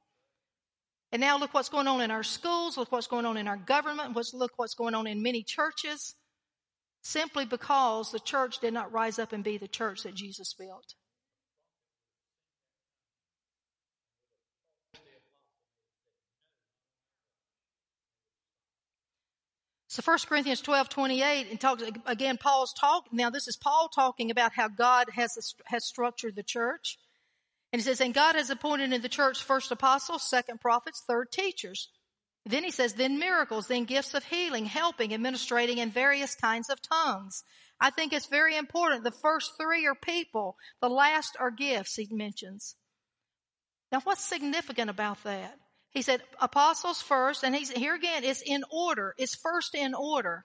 [1.10, 2.76] And now look what's going on in our schools.
[2.76, 4.14] Look what's going on in our government.
[4.14, 6.14] Let's look what's going on in many churches
[7.02, 10.94] simply because the church did not rise up and be the church that Jesus built.
[19.98, 23.06] So 1 Corinthians 12, 28, and talks again, Paul's talk.
[23.10, 26.98] Now this is Paul talking about how God has, has structured the church.
[27.72, 31.32] And he says, and God has appointed in the church first apostles, second prophets, third
[31.32, 31.88] teachers.
[32.46, 36.80] Then he says, then miracles, then gifts of healing, helping, administrating, and various kinds of
[36.80, 37.42] tongues.
[37.80, 39.02] I think it's very important.
[39.02, 40.54] The first three are people.
[40.80, 42.76] The last are gifts, he mentions.
[43.90, 45.58] Now what's significant about that?
[45.98, 49.16] He said apostles first, and he's here again, it's in order.
[49.18, 50.44] It's first in order,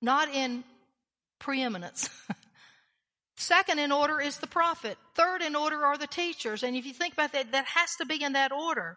[0.00, 0.62] not in
[1.40, 2.08] preeminence.
[3.36, 4.96] Second in order is the prophet.
[5.16, 6.62] Third in order are the teachers.
[6.62, 8.96] And if you think about that, that has to be in that order.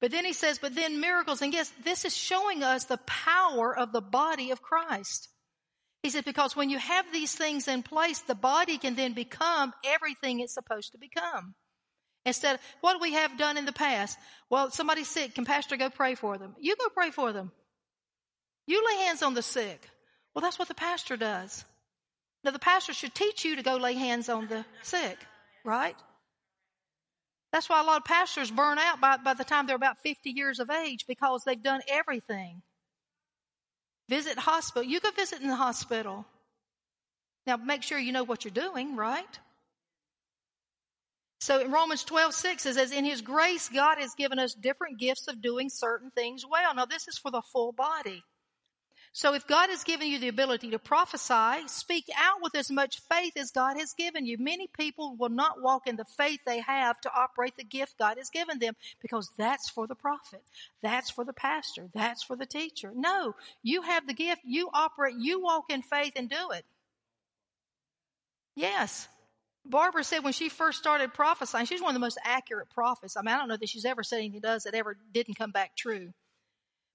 [0.00, 1.42] But then he says, but then miracles.
[1.42, 5.28] And yes, this is showing us the power of the body of Christ.
[6.04, 9.72] He said, because when you have these things in place, the body can then become
[9.84, 11.56] everything it's supposed to become.
[12.26, 14.18] Instead, of, what we have done in the past?
[14.50, 15.34] Well, somebody's sick.
[15.34, 16.54] Can pastor go pray for them?
[16.60, 17.50] You go pray for them.
[18.66, 19.88] You lay hands on the sick.
[20.34, 21.64] Well, that's what the pastor does.
[22.44, 25.18] Now, the pastor should teach you to go lay hands on the sick,
[25.64, 25.96] right?
[27.52, 30.30] That's why a lot of pastors burn out by, by the time they're about 50
[30.30, 32.62] years of age because they've done everything.
[34.08, 34.88] Visit hospital.
[34.88, 36.26] You go visit in the hospital.
[37.46, 39.38] Now, make sure you know what you're doing, right?
[41.40, 44.98] So in Romans 12, 6, it says, In His grace, God has given us different
[44.98, 46.74] gifts of doing certain things well.
[46.74, 48.22] Now, this is for the full body.
[49.12, 53.00] So if God has given you the ability to prophesy, speak out with as much
[53.10, 54.36] faith as God has given you.
[54.38, 58.18] Many people will not walk in the faith they have to operate the gift God
[58.18, 60.42] has given them because that's for the prophet.
[60.80, 61.88] That's for the pastor.
[61.92, 62.92] That's for the teacher.
[62.94, 63.34] No,
[63.64, 64.42] you have the gift.
[64.44, 66.64] You operate, you walk in faith and do it.
[68.54, 69.08] Yes.
[69.70, 73.16] Barbara said when she first started prophesying, she's one of the most accurate prophets.
[73.16, 75.50] I mean, I don't know that she's ever said anything does that ever didn't come
[75.50, 76.12] back true.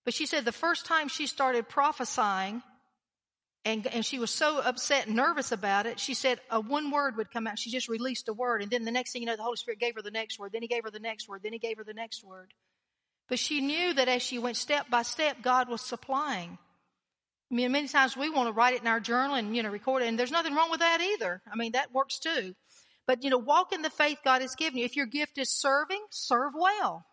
[0.03, 2.61] But she said the first time she started prophesying,
[3.65, 7.17] and, and she was so upset and nervous about it, she said a one word
[7.17, 7.57] would come out.
[7.57, 9.80] She just released a word, and then the next thing you know, the Holy Spirit
[9.80, 10.51] gave her the next word.
[10.53, 11.41] Then He gave her the next word.
[11.43, 12.53] Then He gave her the next word.
[13.28, 16.59] But she knew that as she went step by step, God was supplying.
[17.51, 19.69] I mean, many times we want to write it in our journal and, you know,
[19.69, 21.41] record it, and there's nothing wrong with that either.
[21.51, 22.55] I mean, that works too.
[23.08, 24.86] But, you know, walk in the faith God has given you.
[24.86, 27.06] If your gift is serving, serve well.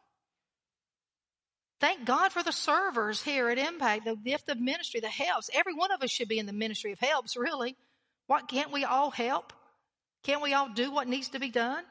[1.81, 5.51] Thank God for the servers here at Impact, the gift of ministry, the helps.
[5.53, 7.77] Every one of us should be in the ministry of helps, really.
[8.29, 9.53] What can't we all help?
[10.23, 11.83] Can't we all do what needs to be done?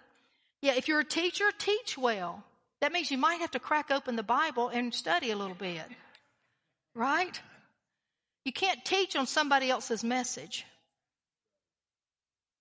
[0.62, 2.44] Yeah, if you're a teacher, teach well.
[2.80, 5.84] That means you might have to crack open the Bible and study a little bit.
[6.96, 7.40] Right?
[8.46, 10.66] You can't teach on somebody else's message.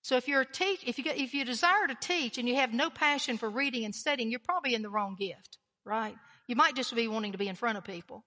[0.03, 2.57] So if you're a teach, if you get, if you desire to teach and you
[2.57, 6.15] have no passion for reading and studying, you're probably in the wrong gift, right?
[6.47, 8.25] You might just be wanting to be in front of people.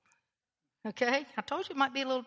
[0.87, 1.25] Okay?
[1.37, 2.25] I told you it might be a little.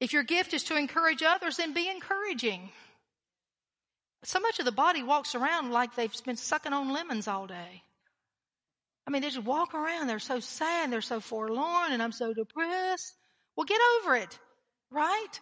[0.00, 2.70] If your gift is to encourage others, then be encouraging.
[4.24, 7.82] So much of the body walks around like they've been sucking on lemons all day.
[9.06, 10.06] I mean, they just walk around.
[10.06, 10.90] They're so sad.
[10.90, 13.14] They're so forlorn, and I'm so depressed.
[13.54, 14.38] Well, get over it,
[14.90, 15.40] right?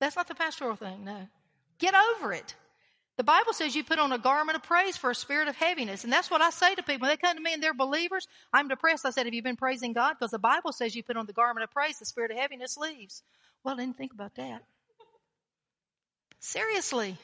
[0.00, 1.28] That's not the pastoral thing, no.
[1.78, 2.54] Get over it.
[3.16, 6.04] The Bible says you put on a garment of praise for a spirit of heaviness.
[6.04, 7.06] And that's what I say to people.
[7.06, 9.06] When they come to me and they're believers, I'm depressed.
[9.06, 10.16] I said, Have you been praising God?
[10.18, 12.76] Because the Bible says you put on the garment of praise, the spirit of heaviness
[12.76, 13.22] leaves.
[13.64, 14.62] Well, I didn't think about that.
[16.40, 17.16] Seriously.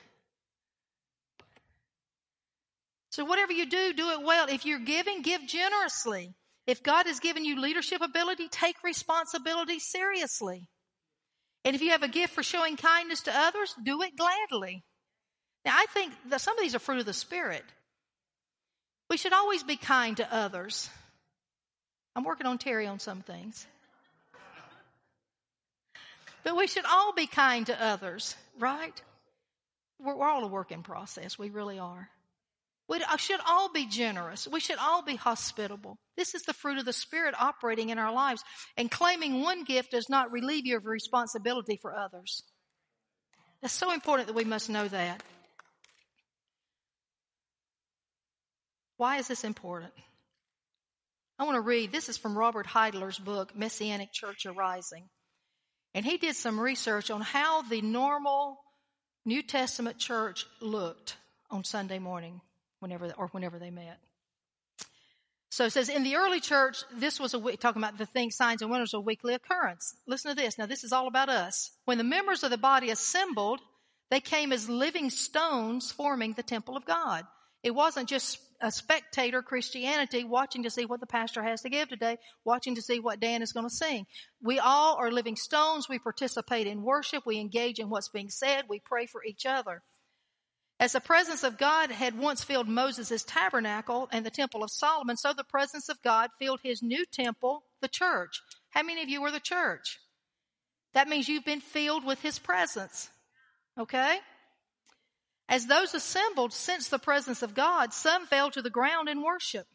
[3.11, 4.47] So whatever you do, do it well.
[4.49, 6.35] If you're giving, give generously.
[6.67, 10.67] If God has given you leadership ability, take responsibility seriously.
[11.65, 14.83] And if you have a gift for showing kindness to others, do it gladly.
[15.65, 17.65] Now, I think that some of these are fruit of the Spirit.
[19.09, 20.91] We should always be kind to others.
[22.17, 23.67] I'm working on Terry on some things.
[26.45, 29.01] But we should all be kind to others, right?
[30.01, 31.39] We're, we're all a work in process.
[31.39, 32.09] We really are.
[32.89, 34.47] We uh, should all be generous.
[34.47, 35.99] We should all be hospitable.
[36.17, 38.43] This is the fruit of the Spirit operating in our lives.
[38.77, 42.43] And claiming one gift does not relieve you of responsibility for others.
[43.61, 45.23] That's so important that we must know that.
[48.97, 49.93] Why is this important?
[51.39, 55.09] I want to read, this is from Robert Heidler's book, Messianic Church Arising.
[55.95, 58.59] And he did some research on how the normal
[59.25, 61.17] New Testament church looked
[61.51, 62.41] on Sunday morning
[62.83, 63.99] whenever or whenever they met.
[65.51, 68.37] So it says in the early church, this was a week, talking about the things,
[68.37, 69.95] signs and wonders, a weekly occurrence.
[70.07, 70.57] Listen to this.
[70.57, 71.73] Now this is all about us.
[71.85, 73.61] When the members of the body assembled,
[74.11, 77.25] they came as living stones forming the temple of God.
[77.63, 81.89] It wasn't just a spectator Christianity watching to see what the pastor has to give
[81.89, 84.07] today, watching to see what Dan is going to sing.
[84.43, 85.89] We all are living stones.
[85.89, 87.27] We participate in worship.
[87.27, 88.65] We engage in what's being said.
[88.69, 89.83] We pray for each other.
[90.83, 95.17] As the presence of God had once filled Moses' tabernacle and the temple of Solomon,
[95.17, 98.43] so the presence of God filled his new temple, the church.
[98.71, 100.01] How many of you are the church?
[100.93, 103.11] That means you've been filled with his presence.
[103.79, 104.19] Okay?
[105.49, 109.69] As those assembled sensed the presence of God, some fell to the ground in worship.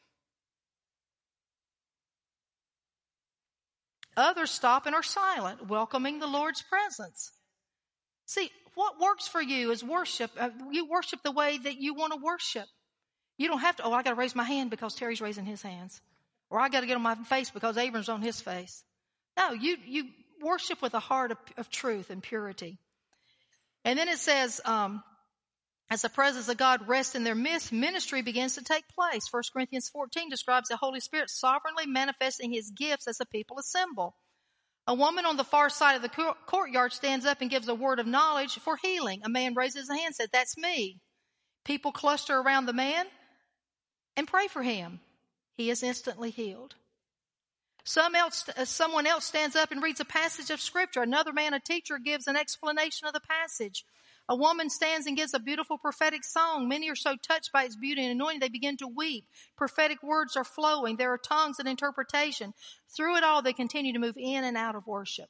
[4.18, 7.32] Others stop and are silent, welcoming the Lord's presence.
[8.26, 10.30] See, what works for you is worship.
[10.40, 12.68] Uh, you worship the way that you want to worship.
[13.36, 15.64] You don't have to, oh, I got to raise my hand because Terry's raising his
[15.64, 16.00] hands.
[16.52, 18.84] Or I got to get on my face because Abram's on his face.
[19.36, 20.06] No, you, you
[20.44, 22.78] worship with a heart of, of truth and purity.
[23.84, 25.02] And then it says, um,
[25.90, 29.28] as the presence of God rests in their midst, ministry begins to take place.
[29.32, 34.16] 1 Corinthians 14 describes the Holy Spirit sovereignly manifesting his gifts as the people assemble.
[34.88, 38.00] A woman on the far side of the courtyard stands up and gives a word
[38.00, 39.22] of knowledge for healing.
[39.24, 41.02] A man raises a hand and says, That's me.
[41.66, 43.06] People cluster around the man
[44.16, 45.02] and pray for him.
[45.58, 46.76] He is instantly healed.
[47.84, 51.02] Some else, uh, someone else stands up and reads a passage of scripture.
[51.02, 53.84] Another man, a teacher, gives an explanation of the passage.
[54.30, 56.68] A woman stands and gives a beautiful prophetic song.
[56.68, 59.26] Many are so touched by its beauty and anointing they begin to weep.
[59.58, 60.98] Prophetic words are flowing.
[60.98, 62.54] There are tongues and interpretation.
[62.96, 65.30] Through it all, they continue to move in and out of worship.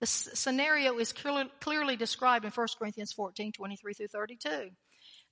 [0.00, 4.70] The scenario is clearly described in 1 Corinthians 14, 23 through 32.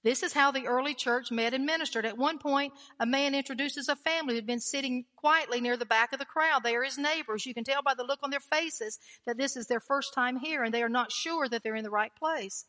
[0.07, 2.07] This is how the early church met and ministered.
[2.07, 6.13] At one point, a man introduces a family who'd been sitting quietly near the back
[6.13, 6.63] of the crowd.
[6.63, 7.45] They are his neighbors.
[7.45, 10.37] You can tell by the look on their faces that this is their first time
[10.39, 12.67] here and they are not sure that they're in the right place.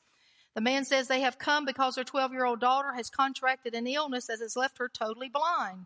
[0.55, 3.85] The man says they have come because their 12 year old daughter has contracted an
[3.85, 5.85] illness that has left her totally blind.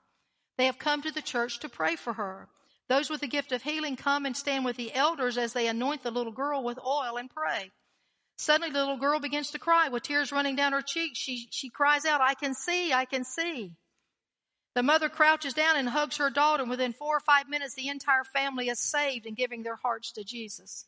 [0.58, 2.48] They have come to the church to pray for her.
[2.88, 6.04] Those with the gift of healing come and stand with the elders as they anoint
[6.04, 7.72] the little girl with oil and pray.
[8.42, 11.20] Suddenly the little girl begins to cry with tears running down her cheeks.
[11.20, 13.74] She, she cries out, I can see, I can see.
[14.74, 17.88] The mother crouches down and hugs her daughter, and within four or five minutes, the
[17.88, 20.88] entire family is saved and giving their hearts to Jesus.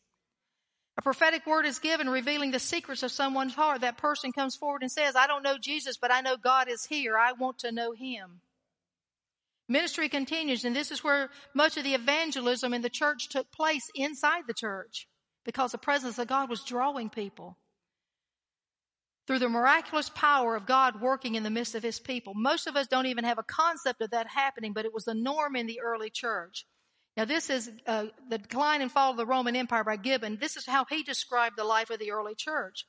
[0.97, 3.81] A prophetic word is given revealing the secrets of someone's heart.
[3.81, 6.85] That person comes forward and says, I don't know Jesus, but I know God is
[6.85, 7.19] here.
[7.19, 8.41] I want to know him.
[9.69, 13.91] Ministry continues, and this is where much of the evangelism in the church took place
[13.93, 15.07] inside the church
[15.45, 17.57] because the presence of God was drawing people.
[19.27, 22.33] through the miraculous power of God working in the midst of his people.
[22.35, 25.13] Most of us don't even have a concept of that happening, but it was the
[25.13, 26.65] norm in the early church.
[27.15, 30.37] Now, this is uh, the decline and fall of the Roman Empire by Gibbon.
[30.41, 32.85] This is how he described the life of the early church.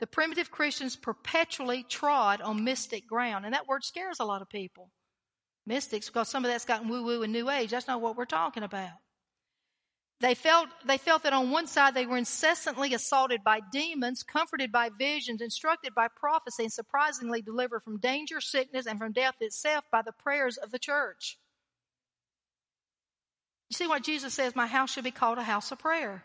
[0.00, 4.48] The primitive Christians perpetually trod on mystic ground, and that word scares a lot of
[4.48, 4.90] people.
[5.66, 7.70] Mystics, because some of that's gotten woo woo and new age.
[7.70, 8.90] That's not what we're talking about.
[10.20, 14.72] They felt, they felt that on one side they were incessantly assaulted by demons, comforted
[14.72, 19.84] by visions, instructed by prophecy, and surprisingly delivered from danger, sickness, and from death itself
[19.92, 21.38] by the prayers of the church.
[23.70, 26.22] You see what Jesus says, my house should be called a house of prayer.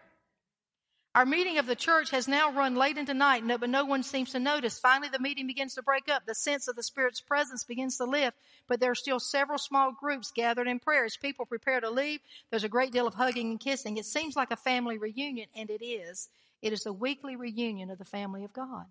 [1.15, 4.31] Our meeting of the church has now run late into night, but no one seems
[4.31, 4.77] to notice.
[4.77, 6.25] Finally, the meeting begins to break up.
[6.25, 8.37] The sense of the Spirit's presence begins to lift,
[8.67, 11.05] but there are still several small groups gathered in prayer.
[11.05, 12.19] As people prepare to leave,
[12.51, 13.97] there's a great deal of hugging and kissing.
[13.97, 16.29] It seems like a family reunion, and it is.
[16.61, 18.85] It is a weekly reunion of the family of God.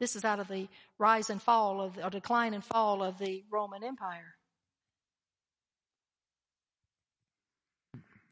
[0.00, 0.66] This is out of the
[0.98, 4.34] rise and fall of, or decline and fall of the Roman Empire.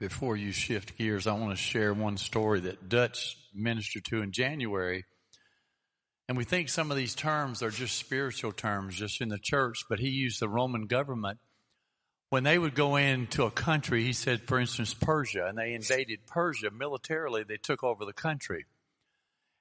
[0.02, 4.32] Before you shift gears, I want to share one story that Dutch ministered to in
[4.32, 5.04] January.
[6.26, 9.84] And we think some of these terms are just spiritual terms, just in the church,
[9.88, 11.38] but he used the Roman government.
[12.30, 16.26] When they would go into a country, he said, for instance, Persia, and they invaded
[16.26, 18.66] Persia militarily, they took over the country.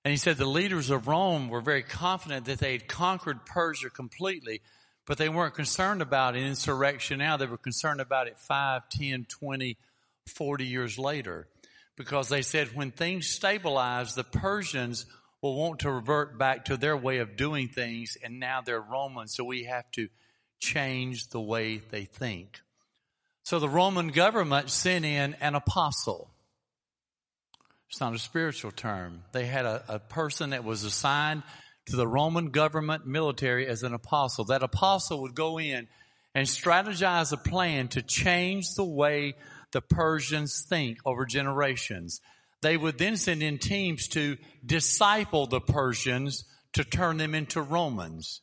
[0.03, 3.91] And he said the leaders of Rome were very confident that they had conquered Persia
[3.91, 4.61] completely,
[5.05, 7.37] but they weren't concerned about an insurrection now.
[7.37, 9.77] They were concerned about it 5, 10, 20,
[10.31, 11.47] 40 years later
[11.95, 15.05] because they said when things stabilize, the Persians
[15.41, 19.35] will want to revert back to their way of doing things, and now they're Romans,
[19.35, 20.07] so we have to
[20.59, 22.61] change the way they think.
[23.43, 26.29] So the Roman government sent in an apostle.
[27.89, 29.23] It's not a spiritual term.
[29.31, 31.43] They had a, a person that was assigned
[31.87, 34.45] to the Roman government military as an apostle.
[34.45, 35.87] That apostle would go in
[36.33, 39.35] and strategize a plan to change the way
[39.71, 42.21] the Persians think over generations.
[42.61, 48.41] They would then send in teams to disciple the Persians to turn them into Romans.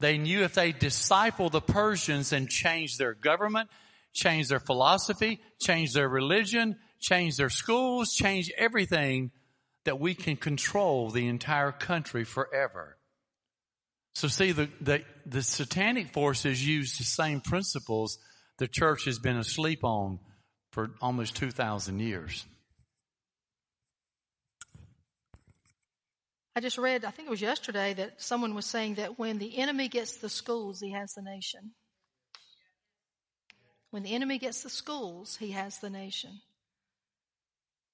[0.00, 3.70] They knew if they disciple the Persians and change their government,
[4.12, 9.30] change their philosophy, change their religion, change their schools, change everything,
[9.84, 12.98] that we can control the entire country forever.
[14.14, 18.18] So see, the, the, the satanic forces use the same principles
[18.58, 20.18] the church has been asleep on
[20.76, 22.44] for almost 2,000 years.
[26.54, 29.56] I just read, I think it was yesterday, that someone was saying that when the
[29.56, 31.70] enemy gets the schools, he has the nation.
[33.90, 36.42] When the enemy gets the schools, he has the nation.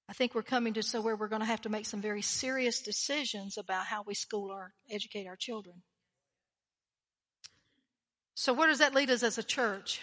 [0.08, 2.20] I think we're coming to so where we're going to have to make some very
[2.20, 5.82] serious decisions about how we school our, educate our children.
[8.34, 10.00] So where does that lead us as a church?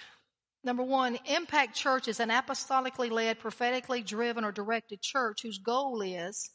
[0.64, 6.02] Number one, Impact Church is an apostolically led, prophetically driven, or directed church whose goal
[6.02, 6.50] is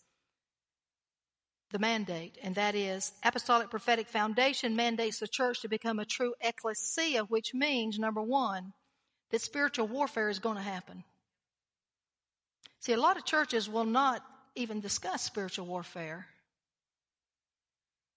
[1.70, 6.34] the mandate, and that is Apostolic Prophetic Foundation mandates the church to become a true
[6.40, 8.72] ecclesia, which means, number one,
[9.30, 11.02] that spiritual warfare is going to happen.
[12.80, 14.22] See, a lot of churches will not
[14.54, 16.26] even discuss spiritual warfare.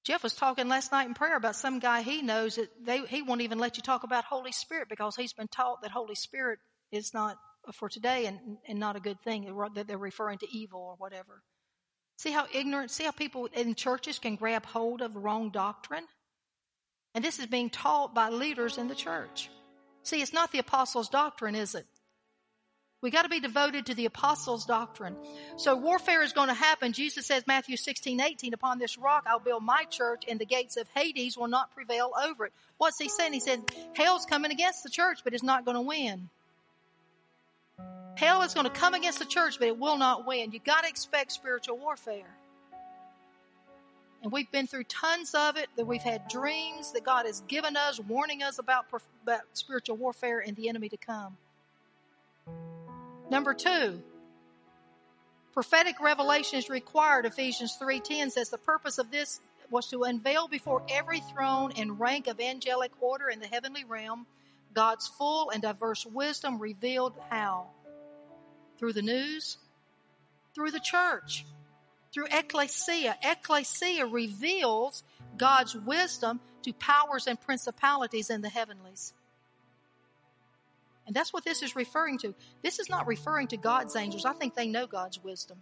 [0.07, 3.21] Jeff was talking last night in prayer about some guy he knows that they, he
[3.21, 6.59] won't even let you talk about Holy Spirit because he's been taught that Holy Spirit
[6.93, 7.37] is not
[7.73, 11.43] for today and, and not a good thing, that they're referring to evil or whatever.
[12.17, 16.05] See how ignorant, see how people in churches can grab hold of wrong doctrine?
[17.13, 19.49] And this is being taught by leaders in the church.
[20.03, 21.85] See, it's not the apostles' doctrine, is it?
[23.01, 25.15] We got to be devoted to the apostles' doctrine.
[25.57, 26.93] So warfare is going to happen.
[26.93, 30.77] Jesus says, Matthew 16, 18, upon this rock I'll build my church and the gates
[30.77, 32.53] of Hades will not prevail over it.
[32.79, 33.33] What's he saying?
[33.33, 33.61] He said,
[33.93, 36.29] hell's coming against the church, but it's not going to win.
[38.15, 40.51] Hell is going to come against the church, but it will not win.
[40.51, 42.25] You got to expect spiritual warfare.
[44.23, 47.77] And we've been through tons of it, that we've had dreams that God has given
[47.77, 48.85] us, warning us about,
[49.21, 51.37] about spiritual warfare and the enemy to come.
[53.29, 54.01] Number two,
[55.53, 57.25] prophetic revelation is required.
[57.25, 62.27] Ephesians 3.10 says the purpose of this was to unveil before every throne and rank
[62.27, 64.25] of angelic order in the heavenly realm
[64.73, 67.67] God's full and diverse wisdom revealed how?
[68.77, 69.57] Through the news,
[70.53, 71.45] through the church,
[72.13, 73.17] through ecclesia.
[73.23, 75.03] Ecclesia reveals
[75.35, 79.13] God's wisdom to powers and principalities in the heavenlies.
[81.07, 82.35] And that's what this is referring to.
[82.61, 84.25] This is not referring to God's angels.
[84.25, 85.57] I think they know God's wisdom.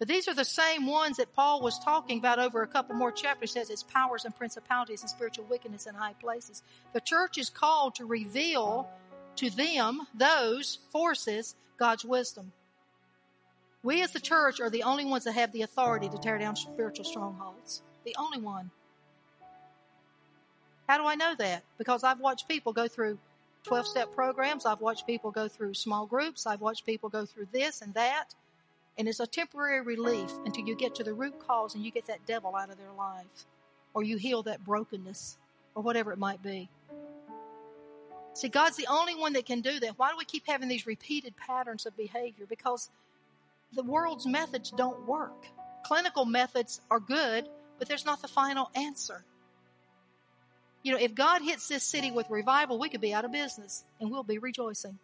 [0.00, 3.10] But these are the same ones that Paul was talking about over a couple more
[3.10, 3.50] chapters.
[3.50, 6.62] It says it's powers and principalities and spiritual wickedness in high places.
[6.92, 8.88] The church is called to reveal
[9.36, 12.52] to them, those forces, God's wisdom.
[13.82, 16.56] We as the church are the only ones that have the authority to tear down
[16.56, 17.82] spiritual strongholds.
[18.04, 18.70] The only one.
[20.88, 21.62] How do I know that?
[21.76, 23.18] Because I've watched people go through
[23.64, 24.66] 12 step programs.
[24.66, 26.46] I've watched people go through small groups.
[26.46, 28.34] I've watched people go through this and that.
[28.96, 32.06] And it's a temporary relief until you get to the root cause and you get
[32.06, 33.46] that devil out of their lives.
[33.94, 35.38] Or you heal that brokenness
[35.74, 36.68] or whatever it might be.
[38.34, 39.98] See, God's the only one that can do that.
[39.98, 42.46] Why do we keep having these repeated patterns of behavior?
[42.48, 42.90] Because
[43.72, 45.46] the world's methods don't work.
[45.84, 47.48] Clinical methods are good,
[47.78, 49.24] but there's not the final answer.
[50.82, 53.84] You know, if God hits this city with revival, we could be out of business
[54.00, 54.98] and we'll be rejoicing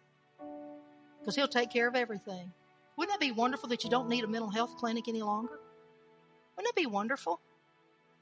[1.19, 2.51] because He'll take care of everything.
[2.97, 5.59] Wouldn't that be wonderful that you don't need a mental health clinic any longer?
[6.55, 7.41] Wouldn't that be wonderful?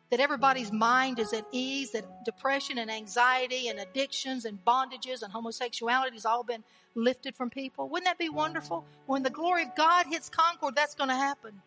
[0.09, 5.31] That everybody's mind is at ease, that depression and anxiety and addictions and bondages and
[5.31, 6.63] homosexuality has all been
[6.95, 7.89] lifted from people.
[7.89, 8.85] Wouldn't that be wonderful?
[9.05, 11.61] When the glory of God hits Concord, that's going to happen.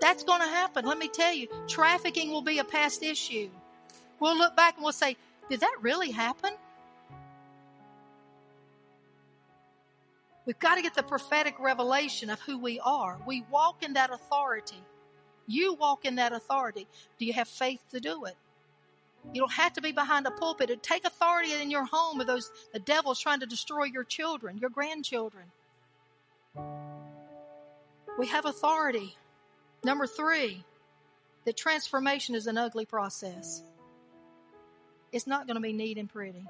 [0.00, 0.84] That's going to happen.
[0.84, 3.50] Let me tell you, trafficking will be a past issue.
[4.22, 5.16] We'll look back and we'll say,
[5.50, 6.52] did that really happen?
[10.46, 13.18] We've got to get the prophetic revelation of who we are.
[13.26, 14.80] We walk in that authority.
[15.48, 16.86] You walk in that authority.
[17.18, 18.36] Do you have faith to do it?
[19.34, 20.68] You don't have to be behind a pulpit.
[20.68, 24.56] To take authority in your home of those the devil's trying to destroy your children,
[24.58, 25.46] your grandchildren.
[28.20, 29.16] We have authority.
[29.82, 30.62] Number three,
[31.44, 33.64] that transformation is an ugly process.
[35.12, 36.46] It's not going to be neat and pretty.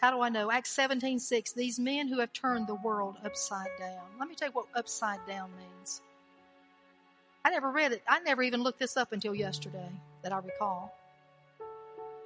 [0.00, 0.50] How do I know?
[0.50, 4.00] Acts 17 6, these men who have turned the world upside down.
[4.18, 6.00] Let me tell you what upside down means.
[7.44, 8.02] I never read it.
[8.08, 9.90] I never even looked this up until yesterday
[10.22, 10.94] that I recall.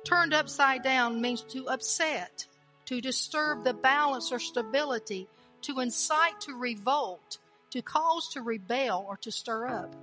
[0.04, 2.46] Turned upside down means to upset,
[2.86, 5.28] to disturb the balance or stability,
[5.62, 7.38] to incite to revolt,
[7.70, 9.94] to cause to rebel or to stir up.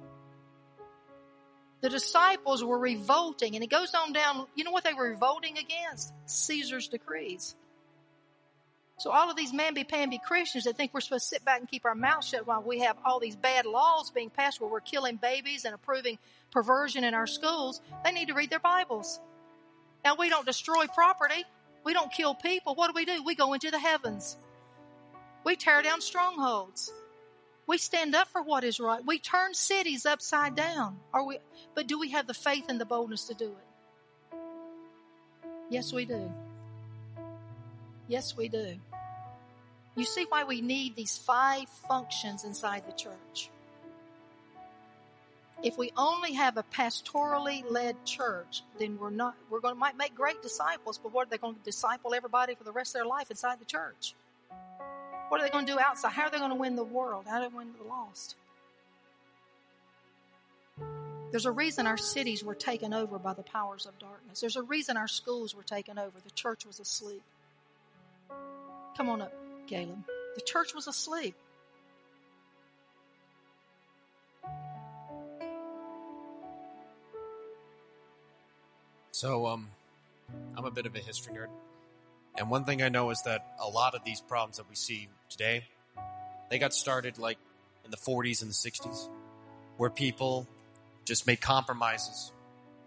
[1.82, 4.48] The disciples were revolting, and it goes on down.
[4.56, 6.14] You know what they were revolting against?
[6.26, 7.56] Caesar's decrees.
[8.98, 11.86] So all of these mamby-pamby Christians that think we're supposed to sit back and keep
[11.86, 15.16] our mouths shut while we have all these bad laws being passed where we're killing
[15.16, 16.18] babies and approving
[16.52, 19.22] perversion in our schools, they need to read their Bibles.
[20.04, 21.46] Now we don't destroy property.
[21.86, 22.76] We don't kill people.
[22.76, 23.24] What do we do?
[23.24, 24.38] We go into the heavens.
[25.46, 26.92] We tear down strongholds.
[27.70, 29.06] We stand up for what is right.
[29.06, 30.98] We turn cities upside down.
[31.14, 31.38] Are we,
[31.76, 34.38] but do we have the faith and the boldness to do it?
[35.70, 36.34] Yes, we do.
[38.08, 38.74] Yes, we do.
[39.96, 43.52] You see why we need these five functions inside the church.
[45.62, 49.96] If we only have a pastorally led church, then we're not, we're going to might
[49.96, 53.02] make great disciples, but what are they going to disciple everybody for the rest of
[53.02, 54.16] their life inside the church?
[55.30, 56.12] What are they going to do outside?
[56.12, 57.26] How are they going to win the world?
[57.28, 58.36] How do they win the lost?
[61.32, 64.40] There's a reason our cities were taken over by the powers of darkness.
[64.40, 66.20] There's a reason our schools were taken over.
[66.24, 67.22] The church was asleep.
[68.98, 69.34] Come on up,
[69.68, 70.04] Caleb.
[70.36, 71.36] The church was asleep.
[79.12, 79.68] So, um,
[80.58, 81.50] I'm a bit of a history nerd.
[82.38, 85.10] And one thing I know is that a lot of these problems that we see
[85.30, 85.66] today,
[86.50, 87.38] they got started like
[87.86, 89.08] in the 40s and the 60s,
[89.78, 90.48] where people
[91.06, 92.32] just made compromises,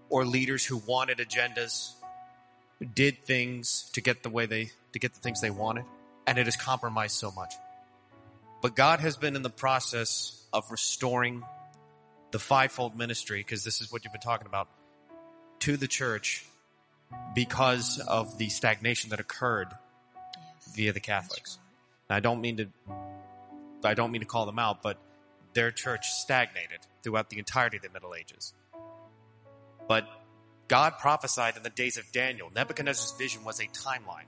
[0.09, 1.93] or leaders who wanted agendas
[2.95, 5.85] did things to get the way they to get the things they wanted,
[6.27, 7.55] and it has compromised so much.
[8.61, 11.43] But God has been in the process of restoring
[12.31, 14.69] the fivefold ministry, because this is what you've been talking about,
[15.61, 16.45] to the church
[17.35, 19.69] because of the stagnation that occurred
[20.65, 20.75] Yes.
[20.75, 21.59] via the Catholics.
[22.09, 22.67] I don't mean to
[23.85, 24.99] I don't mean to call them out, but
[25.55, 28.55] their church stagnated throughout the entirety of the Middle Ages.
[29.89, 30.09] But
[30.69, 32.51] God prophesied in the days of Daniel.
[32.55, 34.27] Nebuchadnezzar's vision was a timeline.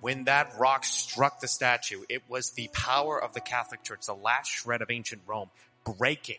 [0.00, 4.14] When that rock struck the statue, it was the power of the Catholic Church, the
[4.14, 5.50] last shred of ancient Rome,
[5.84, 6.36] breaking.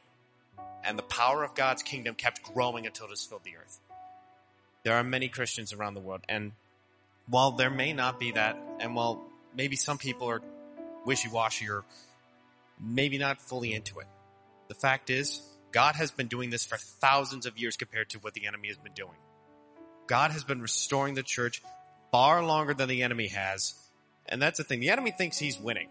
[0.84, 3.80] And the power of God's kingdom kept growing until it has filled the earth.
[4.84, 6.53] There are many Christians around the world, and
[7.28, 9.26] while there may not be that, and while
[9.58, 10.41] maybe some people are
[11.05, 11.84] wishy-washy or
[12.80, 14.08] maybe not fully into it,
[14.70, 15.41] the fact is,
[15.72, 18.78] God has been doing this for thousands of years compared to what the enemy has
[18.78, 19.18] been doing.
[20.08, 21.62] God has been restoring the church
[22.12, 23.74] far longer than the enemy has.
[24.28, 24.80] And that's the thing.
[24.80, 25.89] The enemy thinks he's winning.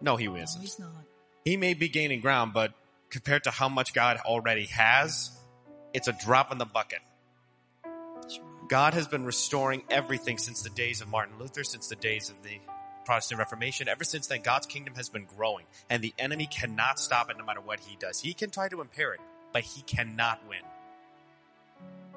[0.00, 0.60] No, he No, isn't.
[0.60, 0.90] he's not.
[1.44, 2.72] He may be gaining ground, but
[3.10, 5.30] compared to how much God already has,
[5.92, 7.00] it's a drop in the bucket.
[8.70, 12.40] God has been restoring everything since the days of Martin Luther, since the days of
[12.44, 12.60] the
[13.04, 13.88] Protestant Reformation.
[13.88, 17.44] Ever since then, God's kingdom has been growing, and the enemy cannot stop it no
[17.44, 18.20] matter what he does.
[18.20, 19.20] He can try to impair it,
[19.52, 20.60] but he cannot win.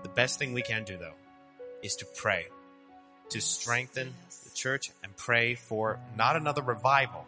[0.03, 1.15] The best thing we can do, though,
[1.81, 2.45] is to pray,
[3.29, 7.25] to strengthen the church and pray for not another revival,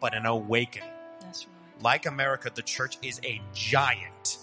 [0.00, 0.88] but an awakening.
[1.20, 1.82] That's right.
[1.84, 4.38] Like America, the church is a giant.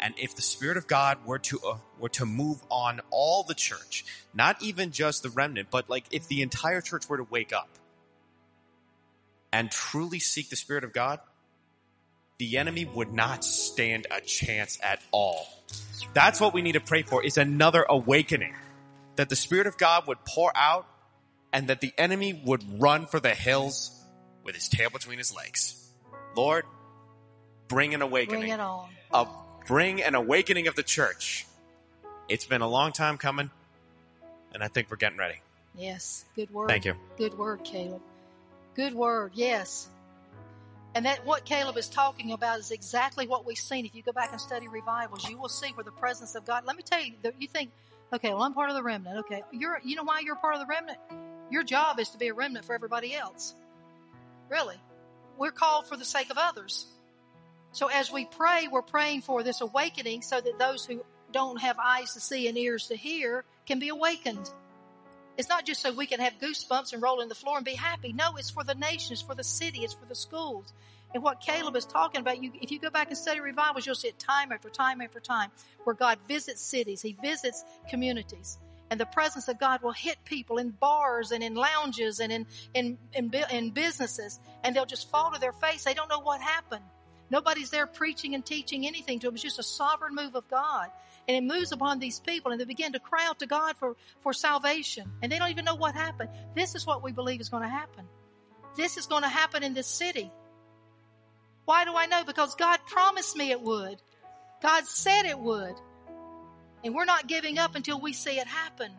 [0.00, 3.54] And if the Spirit of God were to uh, were to move on all the
[3.54, 7.52] church, not even just the remnant, but like if the entire church were to wake
[7.52, 7.68] up
[9.52, 11.20] and truly seek the Spirit of God,
[12.38, 15.46] the enemy would not stand a chance at all.
[16.12, 18.54] That's what we need to pray for is another awakening.
[19.16, 20.86] That the Spirit of God would pour out
[21.52, 23.92] and that the enemy would run for the hills
[24.42, 25.88] with his tail between his legs.
[26.36, 26.64] Lord,
[27.68, 28.40] bring an awakening.
[28.40, 28.88] Bring it on.
[29.12, 29.26] A,
[29.66, 31.46] bring an awakening of the church.
[32.28, 33.50] It's been a long time coming,
[34.52, 35.40] and I think we're getting ready.
[35.76, 36.24] Yes.
[36.36, 36.68] Good word.
[36.68, 36.94] Thank you.
[37.18, 38.00] Good word, Caleb.
[38.74, 39.32] Good word.
[39.34, 39.88] Yes.
[40.94, 43.84] And that what Caleb is talking about is exactly what we've seen.
[43.84, 46.64] If you go back and study revivals, you will see where the presence of God.
[46.64, 47.70] Let me tell you, that you think,
[48.12, 49.18] okay, well, I'm part of the remnant.
[49.20, 50.98] Okay, you're, you know why you're part of the remnant?
[51.50, 53.54] Your job is to be a remnant for everybody else.
[54.48, 54.76] Really,
[55.36, 56.86] we're called for the sake of others.
[57.74, 61.76] So as we pray, we're praying for this awakening, so that those who don't have
[61.78, 64.48] eyes to see and ears to hear can be awakened.
[65.36, 67.74] It's not just so we can have goosebumps and roll in the floor and be
[67.74, 68.12] happy.
[68.12, 70.72] No, it's for the nation, it's for the city, it's for the schools.
[71.12, 73.96] And what Caleb is talking about, you, if you go back and study revivals, you'll
[73.96, 75.50] see it time after time after time
[75.82, 78.56] where God visits cities, He visits communities.
[78.88, 82.46] And the presence of God will hit people in bars and in lounges and in,
[82.72, 85.82] in, in, in businesses, and they'll just fall to their face.
[85.82, 86.84] They don't know what happened.
[87.30, 89.34] Nobody's there preaching and teaching anything to them.
[89.34, 90.88] It's just a sovereign move of God.
[91.26, 93.96] And it moves upon these people and they begin to cry out to God for,
[94.20, 95.10] for salvation.
[95.22, 96.30] And they don't even know what happened.
[96.54, 98.06] This is what we believe is going to happen.
[98.76, 100.30] This is going to happen in this city.
[101.64, 102.24] Why do I know?
[102.24, 104.02] Because God promised me it would.
[104.60, 105.74] God said it would.
[106.82, 108.92] And we're not giving up until we see it happen.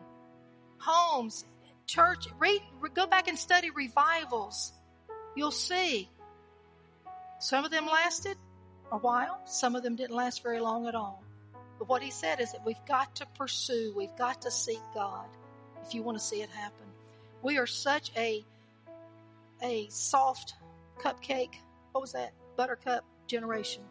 [0.78, 1.44] Homes,
[1.86, 2.60] church, read,
[2.94, 4.72] go back and study revivals.
[5.36, 6.10] You'll see.
[7.38, 8.36] Some of them lasted
[8.90, 9.40] a while.
[9.44, 11.22] Some of them didn't last very long at all.
[11.78, 15.26] But what he said is that we've got to pursue, we've got to seek God
[15.84, 16.86] if you want to see it happen.
[17.42, 18.44] We are such a
[19.62, 20.54] a soft
[20.98, 21.54] cupcake,
[21.92, 22.32] what was that?
[22.56, 23.82] Buttercup generation.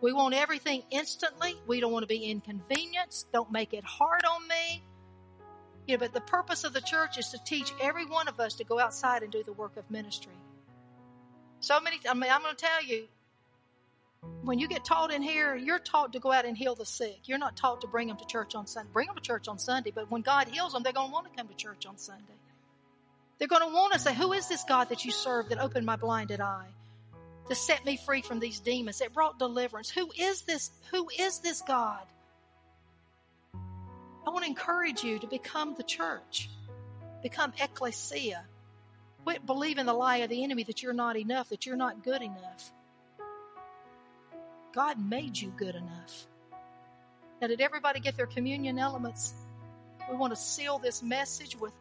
[0.00, 1.54] We want everything instantly.
[1.66, 3.30] We don't want to be inconvenienced.
[3.32, 4.82] Don't make it hard on me.
[5.86, 8.64] Yeah, but the purpose of the church is to teach every one of us to
[8.64, 10.34] go outside and do the work of ministry.
[11.62, 13.06] So many, I mean, I'm going to tell you,
[14.42, 17.20] when you get taught in here, you're taught to go out and heal the sick.
[17.24, 18.90] You're not taught to bring them to church on Sunday.
[18.92, 21.30] Bring them to church on Sunday, but when God heals them, they're going to want
[21.30, 22.34] to come to church on Sunday.
[23.38, 25.86] They're going to want to say, Who is this God that you serve that opened
[25.86, 26.66] my blinded eye?
[27.48, 29.88] To set me free from these demons, that brought deliverance.
[29.88, 30.70] Who is this?
[30.90, 32.02] Who is this God?
[33.54, 36.50] I want to encourage you to become the church,
[37.22, 38.44] become ecclesia.
[39.24, 42.22] Quit believing the lie of the enemy that you're not enough, that you're not good
[42.22, 42.72] enough.
[44.74, 46.26] God made you good enough.
[47.40, 49.34] Now, did everybody get their communion elements?
[50.10, 51.72] We want to seal this message with